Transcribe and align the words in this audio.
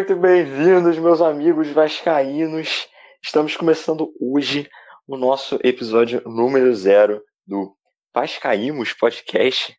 muito 0.00 0.16
bem-vindos, 0.16 0.96
meus 0.96 1.20
amigos 1.20 1.68
vascaínos. 1.68 2.88
Estamos 3.22 3.54
começando 3.54 4.10
hoje 4.18 4.66
o 5.06 5.14
nosso 5.14 5.58
episódio 5.62 6.22
número 6.24 6.74
zero 6.74 7.22
do 7.46 7.76
Vascaímos 8.14 8.94
Podcast. 8.94 9.76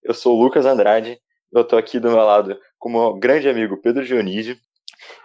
Eu 0.00 0.14
sou 0.14 0.36
o 0.38 0.40
Lucas 0.44 0.64
Andrade, 0.64 1.20
eu 1.52 1.62
estou 1.62 1.76
aqui 1.76 1.98
do 1.98 2.08
meu 2.08 2.18
lado 2.18 2.56
com 2.78 2.88
o 2.88 2.92
meu 2.92 3.14
grande 3.14 3.48
amigo 3.48 3.76
Pedro 3.82 4.06
Dionísio 4.06 4.56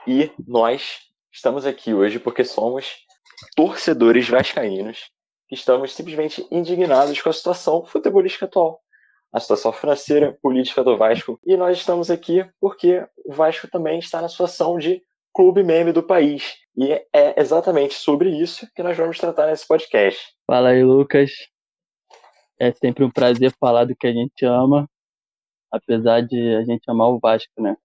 e 0.07 0.31
nós 0.47 1.01
estamos 1.31 1.63
aqui 1.63 1.93
hoje 1.93 2.17
porque 2.17 2.43
somos 2.43 2.91
torcedores 3.55 4.27
vascaínos 4.27 5.11
que 5.47 5.53
estamos 5.53 5.93
simplesmente 5.93 6.43
indignados 6.49 7.21
com 7.21 7.29
a 7.29 7.33
situação 7.33 7.85
futebolística 7.85 8.45
atual 8.45 8.82
a 9.33 9.39
situação 9.39 9.73
financeira, 9.73 10.37
política 10.41 10.83
do 10.83 10.95
Vasco. 10.95 11.39
E 11.43 11.57
nós 11.57 11.77
estamos 11.77 12.11
aqui 12.11 12.45
porque 12.61 13.03
o 13.25 13.33
Vasco 13.33 13.67
também 13.67 13.97
está 13.97 14.21
na 14.21 14.29
situação 14.29 14.77
de 14.77 15.01
clube 15.33 15.63
meme 15.63 15.91
do 15.91 16.03
país. 16.03 16.55
E 16.77 16.91
é 17.11 17.41
exatamente 17.41 17.95
sobre 17.95 18.29
isso 18.29 18.67
que 18.75 18.83
nós 18.83 18.95
vamos 18.95 19.17
tratar 19.17 19.47
nesse 19.47 19.67
podcast. 19.67 20.19
Fala 20.45 20.69
aí, 20.69 20.83
Lucas. 20.83 21.31
É 22.59 22.71
sempre 22.71 23.03
um 23.03 23.09
prazer 23.09 23.51
falar 23.59 23.85
do 23.85 23.95
que 23.95 24.05
a 24.05 24.13
gente 24.13 24.45
ama, 24.45 24.87
apesar 25.71 26.21
de 26.21 26.55
a 26.55 26.63
gente 26.63 26.83
amar 26.87 27.09
o 27.09 27.19
Vasco, 27.19 27.59
né? 27.59 27.75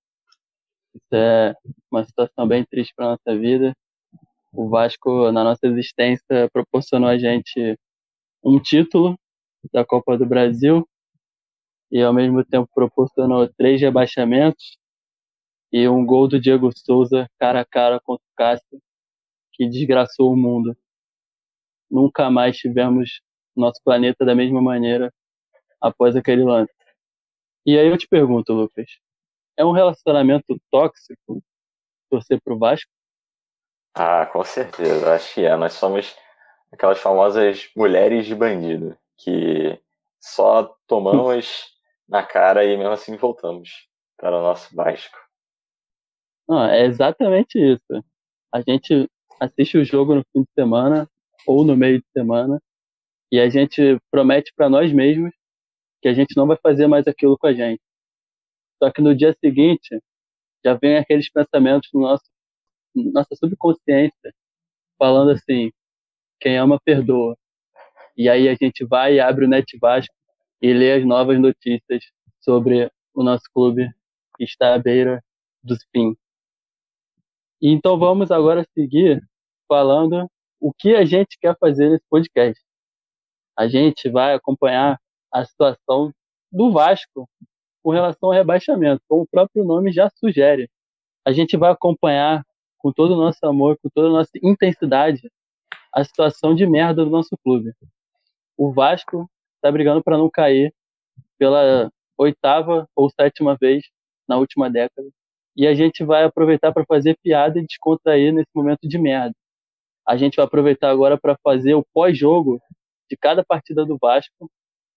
Isso 0.95 1.15
é 1.15 1.55
uma 1.91 2.05
situação 2.05 2.47
bem 2.47 2.65
triste 2.65 2.93
para 2.95 3.11
nossa 3.11 3.39
vida. 3.39 3.75
O 4.53 4.69
Vasco, 4.69 5.33
na 5.33 5.43
nossa 5.43 5.67
existência, 5.67 6.49
proporcionou 6.53 7.09
a 7.09 7.19
gente 7.19 7.79
um 8.45 8.61
título 8.61 9.19
da 9.73 9.85
Copa 9.85 10.17
do 10.17 10.27
Brasil, 10.27 10.87
e 11.91 12.03
ao 12.03 12.13
mesmo 12.13 12.45
tempo 12.45 12.69
proporcionou 12.75 13.49
três 13.49 13.81
rebaixamentos 13.81 14.79
e 15.73 15.89
um 15.89 16.05
gol 16.05 16.29
do 16.29 16.41
Diego 16.41 16.71
Souza 16.77 17.29
cara 17.39 17.61
a 17.61 17.65
cara 17.65 18.01
contra 18.01 18.25
o 18.25 18.37
Cássio, 18.37 18.81
que 19.53 19.69
desgraçou 19.69 20.33
o 20.33 20.37
mundo. 20.37 20.77
Nunca 21.91 22.31
mais 22.31 22.57
tivemos 22.57 23.21
nosso 23.57 23.81
planeta 23.83 24.25
da 24.25 24.35
mesma 24.35 24.63
maneira 24.63 25.13
após 25.81 26.17
aquele 26.17 26.45
lance. 26.45 26.73
E 27.67 27.79
aí 27.79 27.89
eu 27.89 27.99
te 27.99 28.07
pergunto, 28.09 28.53
Lucas, 28.53 28.87
é 29.57 29.65
um 29.65 29.73
relacionamento 29.73 30.59
tóxico 30.71 31.43
torcer 32.09 32.41
pro 32.43 32.59
Vasco? 32.59 32.91
Ah, 33.95 34.27
com 34.27 34.45
certeza, 34.45 35.15
acho 35.15 35.35
que 35.35 35.45
é. 35.45 35.57
Nós 35.57 35.73
somos 35.75 36.17
aquelas 36.73 36.99
famosas 36.99 37.71
mulheres 37.77 38.27
de 38.27 38.35
bandido 38.35 38.97
que 39.17 39.79
só 40.21 40.75
tomamos 40.87 41.78
na 42.09 42.23
cara 42.23 42.65
e 42.65 42.77
mesmo 42.77 42.93
assim 42.93 43.17
voltamos 43.17 43.89
para 44.17 44.37
o 44.37 44.43
nosso 44.43 44.75
Vasco. 44.75 45.19
Não, 46.49 46.65
é 46.65 46.85
exatamente 46.87 47.59
isso. 47.59 48.05
A 48.53 48.61
gente 48.63 49.09
assiste 49.39 49.77
o 49.77 49.85
jogo 49.85 50.15
no 50.15 50.25
fim 50.33 50.43
de 50.43 50.51
semana 50.55 51.09
ou 51.47 51.65
no 51.65 51.77
meio 51.77 52.01
de 52.01 52.07
semana 52.13 52.61
e 53.31 53.39
a 53.39 53.49
gente 53.49 53.99
promete 54.11 54.53
para 54.57 54.69
nós 54.69 54.93
mesmos 54.93 55.33
que 56.01 56.09
a 56.09 56.15
gente 56.15 56.37
não 56.37 56.47
vai 56.47 56.57
fazer 56.63 56.87
mais 56.87 57.07
aquilo 57.07 57.37
com 57.37 57.47
a 57.47 57.53
gente. 57.53 57.83
Só 58.83 58.91
que 58.91 59.03
no 59.03 59.15
dia 59.15 59.37
seguinte 59.45 60.01
já 60.65 60.75
vem 60.75 60.97
aqueles 60.97 61.31
pensamentos 61.31 61.91
no 61.93 62.01
nosso 62.01 62.25
nossa 62.95 63.35
subconsciência 63.37 64.35
falando 64.99 65.31
assim: 65.31 65.71
quem 66.41 66.57
ama 66.57 66.81
perdoa. 66.81 67.37
E 68.17 68.29
aí 68.29 68.49
a 68.49 68.55
gente 68.55 68.85
vai 68.85 69.15
e 69.15 69.21
abre 69.21 69.45
o 69.45 69.49
Net 69.49 69.79
Vasco 69.79 70.15
e 70.61 70.73
ler 70.73 71.01
as 71.01 71.07
novas 71.07 71.39
notícias 71.39 72.03
sobre 72.41 72.91
o 73.15 73.23
nosso 73.23 73.45
clube 73.53 73.89
que 74.37 74.45
está 74.45 74.75
à 74.75 74.79
beira 74.79 75.23
dos 75.63 75.79
fim. 75.93 76.17
Então 77.61 77.99
vamos 77.99 78.31
agora 78.31 78.67
seguir 78.73 79.21
falando 79.67 80.29
o 80.61 80.73
que 80.73 80.95
a 80.95 81.05
gente 81.05 81.39
quer 81.41 81.57
fazer 81.59 81.91
nesse 81.91 82.05
podcast. 82.09 82.63
A 83.57 83.67
gente 83.67 84.09
vai 84.09 84.35
acompanhar 84.35 85.01
a 85.33 85.45
situação 85.45 86.13
do 86.51 86.71
Vasco 86.73 87.29
com 87.83 87.91
relação 87.91 88.29
ao 88.29 88.35
rebaixamento, 88.35 89.03
como 89.09 89.23
o 89.23 89.27
próprio 89.27 89.65
nome 89.65 89.93
já 89.93 90.09
sugere. 90.11 90.71
A 91.25 91.33
gente 91.33 91.57
vai 91.57 91.71
acompanhar 91.71 92.45
com 92.79 92.93
todo 92.93 93.15
o 93.15 93.17
nosso 93.17 93.45
amor, 93.45 93.77
com 93.83 93.89
toda 93.89 94.09
a 94.09 94.13
nossa 94.13 94.31
intensidade, 94.43 95.31
a 95.93 96.05
situação 96.05 96.55
de 96.55 96.67
merda 96.67 97.05
do 97.05 97.11
nosso 97.11 97.37
clube. 97.39 97.73
O 98.57 98.73
Vasco 98.73 99.29
está 99.59 99.71
brigando 99.71 100.03
para 100.03 100.17
não 100.17 100.31
cair 100.31 100.73
pela 101.37 101.91
oitava 102.17 102.89
ou 102.97 103.11
sétima 103.11 103.57
vez 103.61 103.85
na 104.27 104.37
última 104.37 104.71
década. 104.71 105.09
E 105.57 105.67
a 105.67 105.75
gente 105.75 106.05
vai 106.05 106.25
aproveitar 106.25 106.73
para 106.73 106.85
fazer 106.85 107.17
piada 107.23 107.59
e 107.59 107.67
descontrair 107.67 108.33
nesse 108.33 108.51
momento 108.55 108.89
de 108.89 108.99
merda. 108.99 109.35
A 110.07 110.17
gente 110.17 110.37
vai 110.37 110.47
aproveitar 110.47 110.91
agora 110.91 111.19
para 111.19 111.37
fazer 111.43 111.75
o 111.75 111.85
pós-jogo 111.93 112.61
de 113.11 113.17
cada 113.17 113.45
partida 113.45 113.85
do 113.85 113.99
Vasco. 114.01 114.51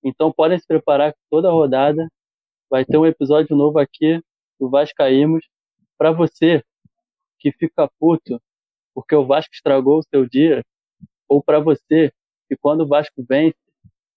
Então 0.04 0.32
podem 0.32 0.60
se 0.60 0.66
preparar 0.66 1.14
que 1.14 1.20
toda 1.30 1.52
rodada 1.52 2.08
vai 2.70 2.86
ter 2.86 2.98
um 2.98 3.06
episódio 3.06 3.56
novo 3.56 3.80
aqui 3.80 4.22
do 4.60 4.70
Vascaímos 4.70 5.46
para 5.98 6.12
você 6.12 6.64
que 7.40 7.52
fica 7.52 7.90
puto 8.00 8.40
porque 8.94 9.16
o 9.16 9.26
Vasco 9.26 9.54
estragou 9.54 10.00
o 10.00 10.04
seu 10.04 10.28
dia 10.28 10.64
ou 11.28 11.42
para 11.44 11.60
você 11.60 12.12
que 12.48 12.56
quando 12.56 12.82
o 12.82 12.88
Vasco 12.88 13.24
vence 13.28 13.58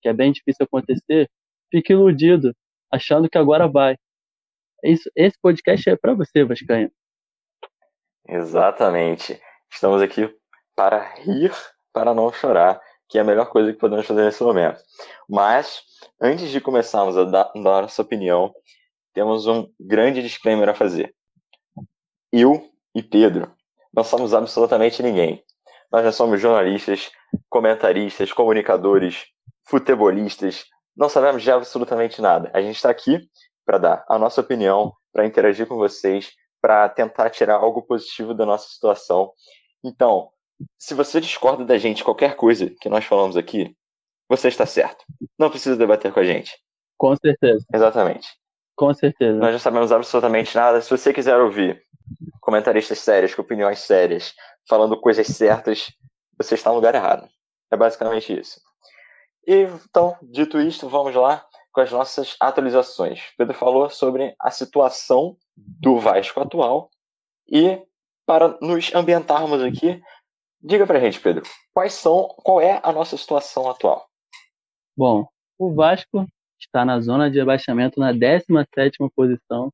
que 0.05 0.09
é 0.11 0.13
bem 0.13 0.33
difícil 0.33 0.67
acontecer, 0.67 1.31
fique 1.71 1.95
iludido, 1.95 2.55
achando 2.93 3.29
que 3.29 3.39
agora 3.39 3.67
vai. 3.67 3.97
Isso, 4.85 5.11
esse 5.17 5.39
podcast 5.41 5.89
é 5.89 5.97
para 5.97 6.13
você, 6.13 6.45
Vascaíno. 6.45 6.93
Exatamente. 8.29 9.41
Estamos 9.73 10.03
aqui 10.03 10.31
para 10.77 11.15
rir, 11.15 11.51
para 11.91 12.13
não 12.13 12.31
chorar, 12.31 12.79
que 13.09 13.17
é 13.17 13.23
a 13.23 13.25
melhor 13.25 13.47
coisa 13.47 13.73
que 13.73 13.79
podemos 13.79 14.07
fazer 14.07 14.27
nesse 14.27 14.43
momento. 14.43 14.79
Mas, 15.27 15.83
antes 16.21 16.51
de 16.51 16.61
começarmos 16.61 17.17
a 17.17 17.25
dar, 17.25 17.51
dar 17.55 17.81
nossa 17.83 18.03
opinião, 18.03 18.53
temos 19.15 19.47
um 19.47 19.67
grande 19.81 20.21
disclaimer 20.21 20.69
a 20.69 20.75
fazer. 20.75 21.15
Eu 22.31 22.71
e 22.95 23.03
Pedro 23.03 23.51
não 23.95 24.05
somos 24.05 24.35
absolutamente 24.35 25.03
ninguém. 25.03 25.43
Nós 25.91 26.05
já 26.05 26.13
somos 26.13 26.41
jornalistas, 26.43 27.11
comentaristas, 27.49 28.33
comunicadores, 28.33 29.33
futebolistas, 29.67 30.65
não 30.97 31.09
sabemos 31.09 31.43
de 31.43 31.51
absolutamente 31.51 32.21
nada. 32.21 32.51
A 32.55 32.61
gente 32.61 32.77
está 32.77 32.91
aqui 32.91 33.29
para 33.65 33.79
dar 33.79 34.05
a 34.09 34.19
nossa 34.19 34.41
opinião, 34.41 34.93
para 35.13 35.27
interagir 35.27 35.67
com 35.67 35.77
vocês, 35.77 36.33
para 36.61 36.89
tentar 36.89 37.31
tirar 37.31 37.57
algo 37.57 37.83
positivo 37.83 38.35
da 38.35 38.47
nossa 38.47 38.69
situação. 38.69 39.33
Então, 39.83 40.31
se 40.79 40.95
você 40.95 41.21
discorda 41.21 41.65
da 41.65 41.79
gente 41.79 42.05
qualquer 42.05 42.37
coisa 42.37 42.71
que 42.81 42.89
nós 42.89 43.05
falamos 43.05 43.37
aqui, 43.37 43.77
você 44.29 44.49
está 44.49 44.65
certo. 44.65 45.05
Não 45.39 45.51
precisa 45.51 45.77
debater 45.77 46.13
com 46.13 46.21
a 46.21 46.25
gente. 46.25 46.53
Com 46.97 47.15
certeza. 47.17 47.65
Exatamente. 47.73 48.29
Com 48.77 48.93
certeza. 48.95 49.39
Nós 49.39 49.53
não 49.53 49.59
sabemos 49.59 49.93
absolutamente 49.93 50.55
nada. 50.57 50.81
Se 50.81 50.91
você 50.91 51.13
quiser 51.13 51.37
ouvir 51.37 51.83
comentaristas 52.41 52.99
sérios, 52.99 53.35
com 53.35 53.43
opiniões 53.43 53.81
sérias, 53.81 54.33
falando 54.69 55.01
coisas 55.01 55.27
certas, 55.27 55.93
você 56.39 56.55
está 56.55 56.71
no 56.71 56.77
lugar 56.77 56.95
errado. 56.95 57.29
É 57.71 57.77
basicamente 57.77 58.39
isso. 58.39 58.61
E 59.47 59.63
então, 59.63 60.17
dito 60.23 60.61
isto, 60.61 60.89
vamos 60.89 61.15
lá 61.15 61.45
com 61.73 61.81
as 61.81 61.91
nossas 61.91 62.37
atualizações. 62.41 63.21
Pedro 63.37 63.55
falou 63.55 63.91
sobre 63.91 64.35
a 64.41 64.51
situação 64.51 65.37
do 65.57 65.99
Vasco 65.99 66.41
atual 66.41 66.91
e 67.51 67.83
para 68.25 68.57
nos 68.61 68.95
ambientarmos 68.95 69.61
aqui, 69.61 70.01
diga 70.63 70.87
pra 70.87 71.01
gente, 71.01 71.21
Pedro, 71.21 71.43
quais 71.75 71.93
são, 71.93 72.29
qual 72.39 72.61
é 72.61 72.81
a 72.83 72.93
nossa 72.93 73.17
situação 73.17 73.69
atual? 73.69 74.09
Bom, 74.97 75.27
o 75.59 75.75
Vasco 75.75 76.27
está 76.59 76.85
na 76.85 77.01
zona 77.01 77.31
de 77.31 77.41
abaixamento 77.41 78.01
na 78.01 78.13
17ª 78.15 79.11
posição, 79.15 79.71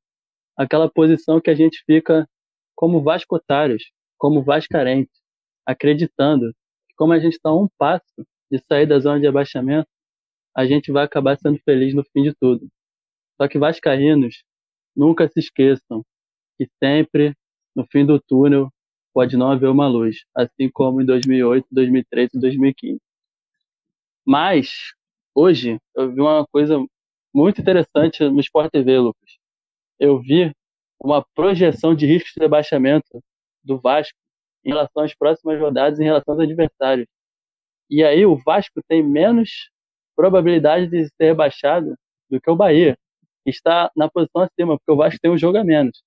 aquela 0.56 0.90
posição 0.90 1.40
que 1.40 1.50
a 1.50 1.54
gente 1.54 1.82
fica 1.86 2.28
como 2.74 3.02
vascotários, 3.02 3.92
como 4.18 4.42
vascarentes, 4.42 5.20
acreditando 5.64 6.52
que 6.88 6.94
como 6.96 7.12
a 7.12 7.18
gente 7.20 7.34
está 7.34 7.50
a 7.50 7.56
um 7.56 7.68
passo 7.78 8.26
de 8.50 8.62
sair 8.66 8.86
da 8.86 8.98
zona 8.98 9.20
de 9.20 9.26
abaixamento, 9.26 9.88
a 10.56 10.66
gente 10.66 10.90
vai 10.90 11.04
acabar 11.04 11.38
sendo 11.38 11.58
feliz 11.64 11.94
no 11.94 12.04
fim 12.12 12.22
de 12.22 12.34
tudo. 12.34 12.68
Só 13.40 13.48
que 13.48 13.58
vascaínos, 13.58 14.42
nunca 14.94 15.28
se 15.28 15.40
esqueçam 15.40 16.04
que 16.58 16.68
sempre, 16.82 17.34
no 17.74 17.86
fim 17.86 18.04
do 18.04 18.20
túnel, 18.20 18.68
pode 19.14 19.36
não 19.36 19.50
haver 19.50 19.68
uma 19.68 19.88
luz, 19.88 20.24
assim 20.34 20.68
como 20.72 21.00
em 21.00 21.06
2008, 21.06 21.66
2013 21.70 22.30
e 22.34 22.40
2015. 22.40 23.00
Mas, 24.26 24.70
hoje, 25.34 25.78
eu 25.96 26.12
vi 26.12 26.20
uma 26.20 26.46
coisa 26.46 26.78
muito 27.34 27.60
interessante 27.60 28.22
no 28.24 28.40
Sport 28.40 28.70
TV, 28.70 28.98
Lucas. 28.98 29.30
Eu 29.98 30.20
vi 30.20 30.52
uma 31.00 31.24
projeção 31.34 31.94
de 31.94 32.06
risco 32.06 32.28
de 32.34 32.40
rebaixamento 32.40 33.22
do 33.64 33.80
Vasco 33.80 34.16
em 34.64 34.70
relação 34.70 35.02
às 35.02 35.14
próximas 35.14 35.58
rodadas, 35.58 35.98
em 35.98 36.04
relação 36.04 36.34
aos 36.34 36.42
adversários. 36.42 37.06
E 37.90 38.04
aí 38.04 38.24
o 38.24 38.36
Vasco 38.36 38.80
tem 38.88 39.02
menos 39.02 39.68
probabilidade 40.14 40.86
de 40.86 41.06
ser 41.08 41.24
rebaixado 41.24 41.96
do 42.30 42.40
que 42.40 42.48
o 42.48 42.54
Bahia, 42.54 42.96
que 43.42 43.50
está 43.50 43.90
na 43.96 44.08
posição 44.08 44.42
acima, 44.42 44.78
porque 44.78 44.92
o 44.92 44.96
Vasco 44.96 45.18
tem 45.20 45.30
um 45.30 45.36
jogo 45.36 45.58
a 45.58 45.64
menos. 45.64 46.02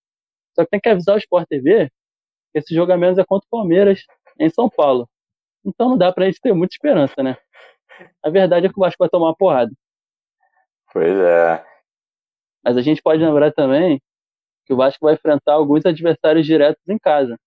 Só 0.55 0.63
que 0.63 0.71
tem 0.71 0.79
que 0.79 0.89
avisar 0.89 1.15
o 1.15 1.19
Sport 1.19 1.47
TV 1.47 1.89
que 2.53 2.59
esse 2.59 2.73
jogo 2.73 2.93
a 2.93 2.97
menos 2.97 3.17
é 3.17 3.25
contra 3.25 3.45
o 3.45 3.49
Palmeiras 3.49 4.05
em 4.39 4.49
São 4.49 4.69
Paulo. 4.69 5.09
Então 5.65 5.89
não 5.89 5.97
dá 5.97 6.11
pra 6.13 6.25
gente 6.25 6.39
ter 6.39 6.53
muita 6.53 6.73
esperança, 6.73 7.21
né? 7.21 7.35
A 8.23 8.29
verdade 8.29 8.67
é 8.67 8.69
que 8.69 8.77
o 8.77 8.81
Vasco 8.81 8.97
vai 8.99 9.09
tomar 9.09 9.27
uma 9.27 9.35
porrada. 9.35 9.71
Pois 10.91 11.17
é. 11.17 11.65
Mas 12.63 12.77
a 12.77 12.81
gente 12.81 13.01
pode 13.01 13.23
lembrar 13.23 13.51
também 13.51 14.01
que 14.65 14.73
o 14.73 14.77
Vasco 14.77 15.05
vai 15.05 15.15
enfrentar 15.15 15.53
alguns 15.53 15.85
adversários 15.85 16.45
diretos 16.45 16.81
em 16.87 16.97
casa. 16.97 17.37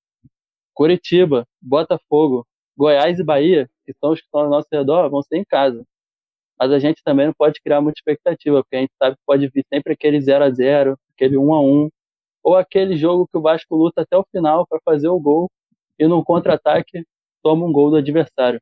Curitiba, 0.74 1.46
Botafogo, 1.62 2.46
Goiás 2.76 3.18
e 3.18 3.24
Bahia, 3.24 3.68
que 3.86 3.98
são 4.00 4.12
os 4.12 4.20
que 4.20 4.26
estão 4.26 4.42
ao 4.42 4.50
nosso 4.50 4.68
redor, 4.70 5.08
vão 5.08 5.22
ser 5.22 5.36
em 5.36 5.44
casa. 5.44 5.84
Mas 6.58 6.72
a 6.72 6.78
gente 6.78 7.02
também 7.04 7.26
não 7.26 7.34
pode 7.34 7.60
criar 7.60 7.80
muita 7.80 7.98
expectativa, 7.98 8.62
porque 8.62 8.76
a 8.76 8.80
gente 8.80 8.92
sabe 8.98 9.16
que 9.16 9.22
pode 9.26 9.48
vir 9.48 9.64
sempre 9.72 9.92
aquele 9.92 10.20
0 10.20 10.44
a 10.44 10.50
0 10.50 10.98
aquele 11.14 11.36
1 11.38 11.54
a 11.54 11.60
1 11.60 11.88
ou 12.42 12.56
aquele 12.56 12.96
jogo 12.96 13.26
que 13.26 13.38
o 13.38 13.42
Vasco 13.42 13.74
luta 13.74 14.02
até 14.02 14.16
o 14.16 14.26
final 14.30 14.66
para 14.66 14.80
fazer 14.84 15.08
o 15.08 15.18
gol 15.18 15.50
e 15.98 16.06
num 16.06 16.22
contra-ataque 16.22 17.04
toma 17.42 17.66
um 17.66 17.72
gol 17.72 17.90
do 17.90 17.96
adversário. 17.96 18.60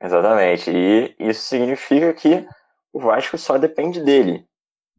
Exatamente. 0.00 0.70
E 0.70 1.14
isso 1.18 1.42
significa 1.42 2.12
que 2.14 2.46
o 2.92 3.00
Vasco 3.00 3.36
só 3.38 3.58
depende 3.58 4.02
dele. 4.02 4.46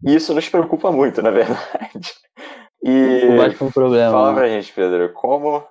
E 0.06 0.16
isso 0.16 0.34
nos 0.34 0.48
preocupa 0.48 0.92
muito, 0.92 1.22
na 1.22 1.32
verdade. 1.32 2.14
E 2.84 3.26
o 3.26 3.38
Vasco 3.38 3.64
é 3.64 3.68
um 3.68 3.72
problema. 3.72 4.12
Fala 4.12 4.34
pra 4.34 4.48
gente, 4.48 4.72
Pedro, 4.74 5.12
como. 5.14 5.64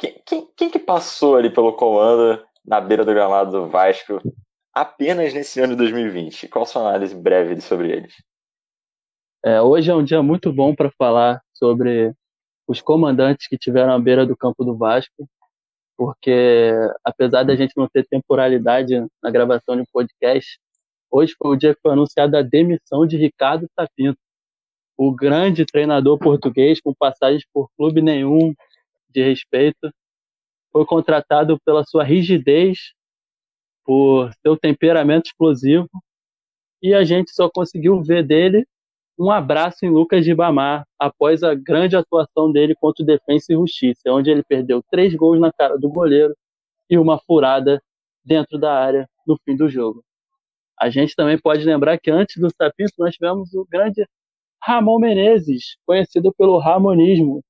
Quem, 0.00 0.48
quem, 0.56 0.70
que 0.70 0.78
passou 0.78 1.36
ali 1.36 1.50
pelo 1.50 1.74
comando 1.74 2.42
na 2.64 2.80
beira 2.80 3.04
do 3.04 3.12
gramado 3.12 3.50
do 3.50 3.68
Vasco 3.68 4.18
apenas 4.72 5.34
nesse 5.34 5.60
ano 5.60 5.74
de 5.74 5.78
2020? 5.78 6.48
Qual 6.48 6.62
a 6.62 6.66
sua 6.66 6.88
análise 6.88 7.14
breve 7.14 7.60
sobre 7.60 7.92
eles? 7.92 8.14
É, 9.44 9.60
hoje 9.60 9.90
é 9.90 9.94
um 9.94 10.02
dia 10.02 10.22
muito 10.22 10.50
bom 10.50 10.74
para 10.74 10.90
falar 10.92 11.42
sobre 11.52 12.14
os 12.66 12.80
comandantes 12.80 13.46
que 13.46 13.58
tiveram 13.58 13.92
à 13.92 13.98
beira 13.98 14.24
do 14.24 14.34
campo 14.34 14.64
do 14.64 14.74
Vasco, 14.74 15.28
porque 15.98 16.72
apesar 17.04 17.42
da 17.42 17.54
gente 17.54 17.74
não 17.76 17.86
ter 17.86 18.06
temporalidade 18.06 18.94
na 19.22 19.30
gravação 19.30 19.76
de 19.76 19.82
um 19.82 19.86
podcast, 19.92 20.58
hoje 21.10 21.34
foi 21.36 21.50
o 21.50 21.56
dia 21.56 21.74
que 21.74 21.80
foi 21.82 21.92
anunciada 21.92 22.38
a 22.38 22.42
demissão 22.42 23.06
de 23.06 23.18
Ricardo 23.18 23.68
Sapinto, 23.78 24.18
o 24.96 25.12
grande 25.14 25.66
treinador 25.66 26.18
português 26.18 26.80
com 26.80 26.94
passagens 26.94 27.44
por 27.52 27.68
clube 27.76 28.00
nenhum 28.00 28.54
de 29.10 29.22
respeito, 29.22 29.92
foi 30.72 30.84
contratado 30.86 31.58
pela 31.64 31.84
sua 31.84 32.04
rigidez, 32.04 32.92
por 33.84 34.32
seu 34.42 34.56
temperamento 34.56 35.26
explosivo, 35.26 35.88
e 36.82 36.94
a 36.94 37.04
gente 37.04 37.32
só 37.32 37.50
conseguiu 37.50 38.02
ver 38.02 38.24
dele 38.24 38.66
um 39.18 39.30
abraço 39.30 39.84
em 39.84 39.90
Lucas 39.90 40.24
de 40.24 40.34
Bamar 40.34 40.86
após 40.98 41.42
a 41.42 41.54
grande 41.54 41.94
atuação 41.94 42.50
dele 42.50 42.74
contra 42.74 43.02
o 43.02 43.06
Defensa 43.06 43.52
e 43.52 43.54
Justiça, 43.54 44.00
onde 44.06 44.30
ele 44.30 44.42
perdeu 44.42 44.82
três 44.90 45.14
gols 45.14 45.38
na 45.38 45.52
cara 45.52 45.76
do 45.76 45.90
goleiro 45.90 46.34
e 46.88 46.96
uma 46.96 47.18
furada 47.18 47.82
dentro 48.24 48.58
da 48.58 48.72
área 48.72 49.06
no 49.26 49.36
fim 49.44 49.54
do 49.54 49.68
jogo. 49.68 50.02
A 50.80 50.88
gente 50.88 51.14
também 51.14 51.38
pode 51.38 51.64
lembrar 51.64 51.98
que 51.98 52.10
antes 52.10 52.38
do 52.40 52.48
Sapinto 52.50 52.94
nós 52.98 53.14
tivemos 53.14 53.52
o 53.52 53.66
grande 53.68 54.06
Ramon 54.62 54.98
Menezes, 54.98 55.76
conhecido 55.84 56.32
pelo 56.32 56.58
Ramonismo, 56.58 57.42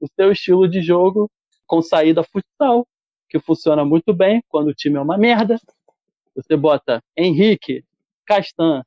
o 0.00 0.06
seu 0.08 0.32
estilo 0.32 0.68
de 0.68 0.80
jogo 0.80 1.30
com 1.66 1.82
saída 1.82 2.22
futsal, 2.22 2.86
que 3.28 3.38
funciona 3.38 3.84
muito 3.84 4.14
bem 4.14 4.42
quando 4.48 4.68
o 4.68 4.74
time 4.74 4.96
é 4.96 5.00
uma 5.00 5.18
merda. 5.18 5.58
Você 6.34 6.56
bota 6.56 7.02
Henrique, 7.16 7.84
Castan, 8.26 8.82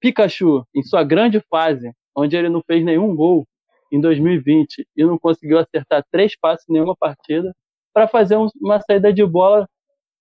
Pikachu, 0.00 0.66
em 0.74 0.82
sua 0.82 1.02
grande 1.02 1.40
fase, 1.50 1.92
onde 2.16 2.36
ele 2.36 2.48
não 2.48 2.62
fez 2.66 2.84
nenhum 2.84 3.14
gol 3.14 3.46
em 3.90 4.00
2020 4.00 4.86
e 4.96 5.04
não 5.04 5.18
conseguiu 5.18 5.58
acertar 5.58 6.04
três 6.10 6.36
passes 6.36 6.68
em 6.68 6.72
nenhuma 6.74 6.96
partida, 6.96 7.54
para 7.92 8.08
fazer 8.08 8.36
um, 8.36 8.48
uma 8.60 8.80
saída 8.80 9.12
de 9.12 9.24
bola 9.24 9.68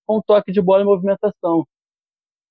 com 0.06 0.18
um 0.18 0.21
toque 0.21 0.51
de 0.51 0.62
bola 0.62 0.83
em 0.83 0.86
movimentação. 0.86 1.65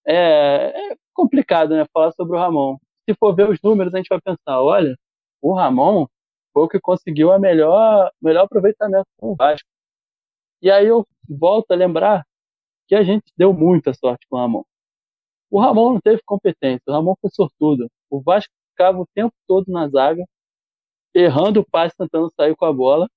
É, 0.04 0.14
é, 0.14 0.96
complicado, 1.14 1.76
né, 1.76 1.86
falar 1.92 2.12
sobre 2.12 2.36
o 2.36 2.40
Ramon. 2.40 2.76
Se 3.08 3.14
for 3.14 3.34
ver 3.34 3.48
os 3.48 3.58
números, 3.62 3.94
a 3.94 3.98
gente 3.98 4.08
vai 4.08 4.20
pensar, 4.20 4.60
olha, 4.60 4.96
o 5.40 5.54
Ramon 5.54 6.06
foi 6.52 6.64
o 6.64 6.68
que 6.68 6.80
conseguiu 6.80 7.32
a 7.32 7.38
melhor, 7.38 8.10
melhor 8.20 8.44
aproveitamento 8.44 9.06
com 9.16 9.32
o 9.32 9.36
Vasco. 9.36 9.68
E 10.60 10.70
aí 10.70 10.86
eu 10.86 11.06
volto 11.28 11.72
a 11.72 11.74
lembrar 11.74 12.24
que 12.86 12.94
a 12.94 13.02
gente 13.02 13.32
deu 13.36 13.52
muita 13.52 13.94
sorte 13.94 14.26
com 14.28 14.36
o 14.36 14.40
Ramon. 14.40 14.64
O 15.50 15.60
Ramon 15.60 15.94
não 15.94 16.00
teve 16.00 16.22
competência, 16.24 16.82
o 16.88 16.92
Ramon 16.92 17.14
foi 17.20 17.30
sortudo. 17.30 17.90
O 18.10 18.20
Vasco 18.20 18.52
ficava 18.70 18.98
o 19.00 19.06
tempo 19.14 19.34
todo 19.46 19.70
na 19.70 19.88
zaga, 19.88 20.24
errando 21.14 21.60
o 21.60 21.64
passe, 21.70 21.96
tentando 21.96 22.32
sair 22.34 22.54
com 22.56 22.64
a 22.64 22.72
bola. 22.72 23.08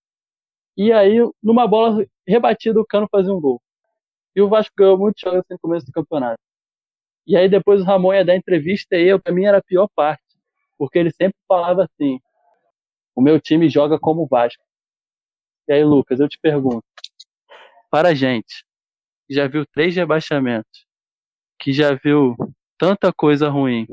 E 0.77 0.91
aí, 0.91 1.17
numa 1.41 1.67
bola 1.67 2.05
rebatida, 2.27 2.79
o 2.79 2.85
Cano 2.85 3.07
fazia 3.09 3.33
um 3.33 3.39
gol. 3.39 3.61
E 4.35 4.41
o 4.41 4.49
Vasco 4.49 4.73
ganhou 4.77 4.97
muitos 4.97 5.21
jogos 5.21 5.43
no 5.49 5.59
começo 5.59 5.85
do 5.85 5.91
campeonato. 5.93 6.39
E 7.27 7.35
aí 7.35 7.49
depois 7.49 7.81
o 7.81 7.83
Ramon 7.83 8.13
ia 8.13 8.25
dar 8.25 8.35
entrevista 8.35 8.95
e 8.95 9.07
eu, 9.07 9.19
pra 9.19 9.33
mim 9.33 9.45
era 9.45 9.57
a 9.57 9.63
pior 9.63 9.87
parte. 9.95 10.23
Porque 10.77 10.99
ele 10.99 11.11
sempre 11.11 11.37
falava 11.47 11.83
assim, 11.85 12.19
o 13.15 13.21
meu 13.21 13.39
time 13.39 13.69
joga 13.69 13.97
como 13.97 14.23
o 14.23 14.27
Vasco. 14.27 14.63
E 15.67 15.73
aí, 15.73 15.83
Lucas, 15.83 16.19
eu 16.19 16.27
te 16.27 16.37
pergunto, 16.37 16.85
para 17.89 18.09
a 18.09 18.13
gente, 18.13 18.65
já 19.29 19.47
viu 19.47 19.65
três 19.65 19.95
rebaixamentos, 19.95 20.85
que 21.57 21.71
já 21.71 21.93
viu 21.93 22.35
tanta 22.77 23.11
coisa 23.13 23.49
ruim. 23.49 23.87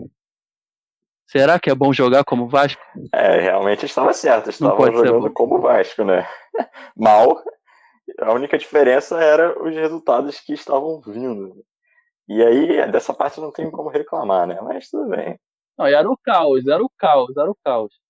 Será 1.27 1.59
que 1.59 1.71
é 1.71 1.75
bom 1.75 1.93
jogar 1.93 2.25
como 2.25 2.49
Vasco? 2.49 2.83
É, 3.15 3.41
realmente 3.41 3.87
estava 3.87 4.13
certo. 4.13 4.51
Estava 4.51 4.93
jogando 4.93 5.33
como 5.33 5.61
Vasco, 5.61 6.05
né? 6.05 6.29
Mal. 6.95 7.43
A 8.19 8.33
única 8.33 8.59
diferença 8.59 9.19
era 9.23 9.59
os 9.63 9.75
resultados 9.75 10.41
que 10.41 10.53
estavam 10.53 11.01
vindo. 11.01 11.65
E 12.29 12.43
aí, 12.43 12.91
dessa 12.91 13.15
parte 13.15 13.41
não 13.41 13.51
tem 13.51 13.71
como 13.71 13.89
reclamar, 13.89 14.47
né? 14.47 14.61
Mas 14.61 14.91
tudo 14.91 15.09
bem. 15.09 15.39
Não, 15.79 15.87
era 15.87 16.11
o 16.11 16.19
caos, 16.19 16.67
era 16.67 16.83
o 16.83 16.91
caos, 16.99 17.35
era 17.37 17.51
o 17.51 17.57
caos. 17.65 18.02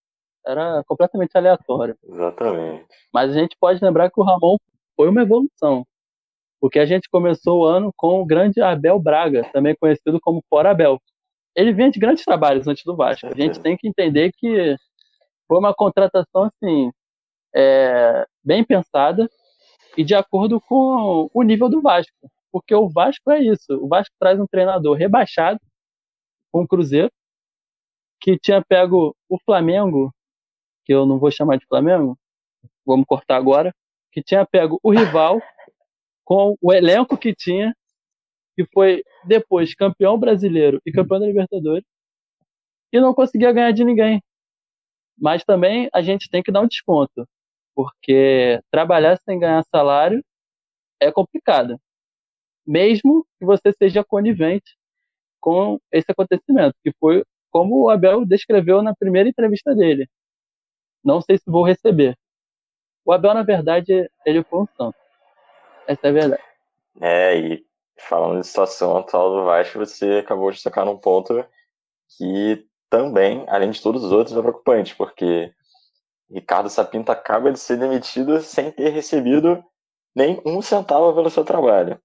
Era 0.47 0.83
completamente 0.85 1.37
aleatório. 1.37 1.97
Exatamente. 2.03 2.87
Mas 3.13 3.31
a 3.31 3.39
gente 3.39 3.57
pode 3.59 3.83
lembrar 3.83 4.11
que 4.11 4.21
o 4.21 4.25
Ramon 4.25 4.57
foi 4.97 5.09
uma 5.09 5.23
evolução. 5.23 5.87
Porque 6.61 6.79
a 6.79 6.87
gente 6.87 7.09
começou 7.09 7.61
o 7.61 7.65
ano 7.65 7.93
com 7.97 8.21
o 8.21 8.27
grande 8.27 8.61
Abel 8.61 8.99
Braga, 8.99 9.49
também 9.53 9.75
conhecido 9.75 10.21
como 10.21 10.45
Fora 10.49 10.71
Abel. 10.71 11.01
Ele 11.55 11.73
vinha 11.73 11.91
de 11.91 11.99
grandes 11.99 12.25
trabalhos 12.25 12.67
antes 12.67 12.85
do 12.85 12.97
Vasco. 12.97 13.27
A 13.27 13.35
gente 13.35 13.61
tem 13.61 13.77
que 13.77 13.89
entender 13.89 14.33
que 14.37 14.77
foi 15.49 15.59
uma 15.59 15.75
contratação 15.75 16.45
assim 16.45 16.91
é, 17.55 18.25
bem 18.45 18.65
pensada 18.65 19.29
e 19.97 20.05
de 20.05 20.15
acordo 20.15 20.61
com 20.61 21.29
o 21.33 21.43
nível 21.43 21.69
do 21.69 21.83
Vasco. 21.83 22.31
Porque 22.51 22.75
o 22.75 22.89
Vasco 22.89 23.31
é 23.31 23.41
isso. 23.41 23.73
O 23.75 23.89
Vasco 23.89 24.15
traz 24.19 24.39
um 24.39 24.47
treinador 24.47 24.97
rebaixado 24.97 25.61
o 26.53 26.67
Cruzeiro, 26.67 27.11
que 28.21 28.39
tinha 28.39 28.63
pego 28.63 29.17
o 29.29 29.39
Flamengo, 29.39 30.13
que 30.93 30.95
eu 30.95 31.07
não 31.07 31.19
vou 31.19 31.31
chamar 31.31 31.57
de 31.57 31.65
Flamengo, 31.67 32.19
vamos 32.85 33.07
cortar 33.07 33.37
agora, 33.37 33.75
que 34.13 34.23
tinha 34.23 34.45
pego 34.45 34.79
o 34.83 34.91
rival 34.91 35.41
com 36.23 36.55
o 36.61 36.71
elenco 36.71 37.17
que 37.17 37.35
tinha, 37.35 37.75
que 38.55 38.67
foi 38.75 39.03
depois 39.25 39.75
campeão 39.75 40.19
brasileiro 40.19 40.83
e 40.85 40.93
campeão 40.93 41.19
da 41.19 41.27
Libertadores, 41.27 41.85
e 42.93 43.01
não 43.01 43.15
conseguia 43.15 43.53
ganhar 43.53 43.73
de 43.73 43.85
ninguém. 43.85 44.23
Mas 45.19 45.43
também 45.45 45.89
a 45.95 46.03
gente 46.03 46.29
tem 46.29 46.43
que 46.43 46.53
dar 46.53 46.61
um 46.61 46.69
desconto, 46.69 47.27
porque 47.75 48.61
trabalhar 48.71 49.19
sem 49.25 49.39
ganhar 49.39 49.65
salário 49.75 50.23
é 51.01 51.11
complicado. 51.11 51.81
Mesmo 52.67 53.27
que 53.39 53.47
você 53.47 53.73
seja 53.73 54.05
conivente 54.05 54.77
com 55.41 55.81
esse 55.91 56.13
acontecimento, 56.13 56.75
que 56.85 56.93
foi 57.01 57.25
como 57.51 57.83
o 57.83 57.91
Abel 57.91 58.27
descreveu 58.27 58.83
na 58.83 58.95
primeira 58.95 59.29
entrevista 59.29 59.75
dele. 59.75 60.07
Não 61.05 61.21
sei 61.21 61.39
se 61.39 61.45
vou 61.51 61.65
receber. 61.65 62.17
O 63.05 63.13
Abel, 63.13 63.35
na 63.35 63.43
verdade, 63.43 64.11
ele 64.25 64.45
foi 64.45 64.61
um 64.61 64.67
santo. 64.77 64.97
Essa 65.87 66.07
é 66.07 66.11
a 66.11 66.13
verdade. 66.13 66.43
É, 67.01 67.37
e 67.37 67.67
falando 67.99 68.41
de 68.41 68.47
situação 68.47 68.97
atual 68.97 69.31
do 69.31 69.45
Vasco, 69.45 69.79
você 69.79 70.19
acabou 70.19 70.51
de 70.51 70.63
tocar 70.63 70.85
num 70.85 70.97
ponto 70.97 71.45
que 72.17 72.67
também, 72.89 73.45
além 73.49 73.71
de 73.71 73.83
todos 73.83 74.05
os 74.05 74.13
outros, 74.13 74.37
é 74.37 74.41
preocupante, 74.41 74.95
porque 74.95 75.53
Ricardo 76.31 76.69
Sapinto 76.69 77.11
acaba 77.11 77.51
de 77.51 77.59
ser 77.59 77.79
demitido 77.79 78.41
sem 78.41 78.71
ter 78.71 78.91
recebido 78.91 79.63
nem 80.15 80.41
um 80.45 80.61
centavo 80.61 81.15
pelo 81.15 81.31
seu 81.31 81.45
trabalho. 81.45 82.01